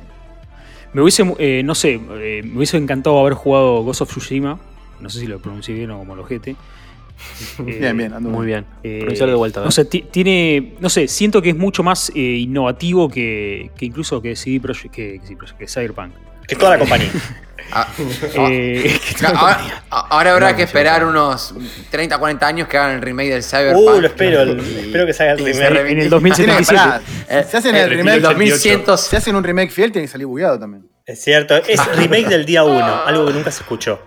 [0.92, 4.58] Me hubiese, eh, no sé, eh, me hubiese encantado haber jugado Ghost of Tsushima.
[5.00, 6.56] No sé si lo pronuncié bien o como el ojete.
[7.66, 8.64] Eh, Bien, bien, ando Muy bien.
[8.82, 8.94] bien.
[8.94, 9.62] eh, Pronunciarlo de vuelta.
[9.62, 10.72] No sé, ti- tiene.
[10.80, 14.94] No sé, siento que es mucho más eh, innovativo que, que incluso que CD Projekt,
[14.94, 15.20] que,
[15.58, 16.12] que Cyberpunk.
[16.46, 17.10] Que toda la compañía.
[17.72, 17.86] Ah,
[18.50, 19.60] Eh, todo- ahora,
[19.90, 21.54] ahora habrá No, que esperar unos
[21.92, 24.00] 30, 40 años que hagan el remake del Uh, Cyberpunk.
[24.00, 24.42] lo espero.
[24.42, 25.70] el- espero que salga el Y se remake.
[25.70, 26.74] en el Tiene que- 2077.
[26.82, 28.98] pará, Eh, Si hacen eh, el el remake, 2100.
[28.98, 30.88] si hacen un remake fiel, tiene que salir bugueado también.
[31.06, 34.02] Es cierto, es remake del día 1, algo que nunca se escuchó.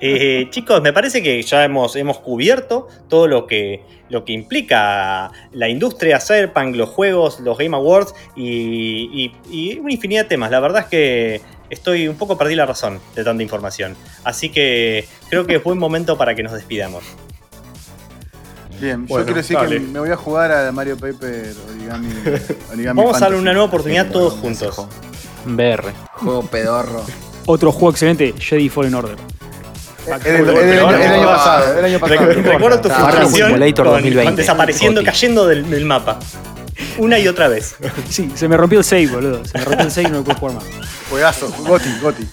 [0.00, 5.30] Eh, chicos, me parece que ya hemos, hemos cubierto todo lo que, lo que implica
[5.52, 10.50] la industria Cyberpunk, los juegos, los Game Awards y, y- y una infinidad de temas.
[10.50, 13.96] La verdad es que estoy un poco perdí la razón de tanta información.
[14.24, 17.04] Así que creo que es buen momento para que nos despidamos.
[18.80, 19.76] Bien, Bueno, yo quiero decir dale.
[19.76, 22.08] que me voy a jugar a Mario Paper Origami.
[22.72, 24.86] Origami Vamos a darle una nueva oportunidad todos juntos.
[25.44, 25.92] BR.
[26.14, 27.04] Juego pedorro.
[27.46, 29.16] Otro juego excelente, Jedi Fallen Order.
[30.06, 32.20] Es del año- el año pasado, el año pasado.
[32.20, 34.24] Recu- Recuerdo tu frustración Simulator con- 2020.
[34.24, 36.18] con desapareciendo, cayendo del, del mapa.
[36.98, 37.76] Una y otra vez.
[38.10, 39.44] Sí, se me rompió el save, boludo.
[39.44, 40.64] Se me rompió el save y no lo puedo jugar más.
[41.10, 42.28] Juegazo, Goti, Goti.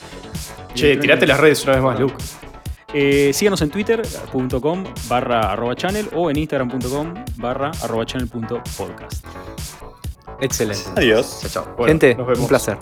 [0.74, 2.16] Che, tirate las redes una vez más, Luke.
[2.94, 9.26] Eh, síganos en twitter.com barra arroba channel o en instagram.com barra arroba channel punto podcast.
[10.42, 10.84] Excelente.
[10.98, 11.40] Adiós.
[11.42, 11.74] Chao, chao.
[11.78, 12.40] Bueno, Gente, nos vemos.
[12.42, 12.78] un placer.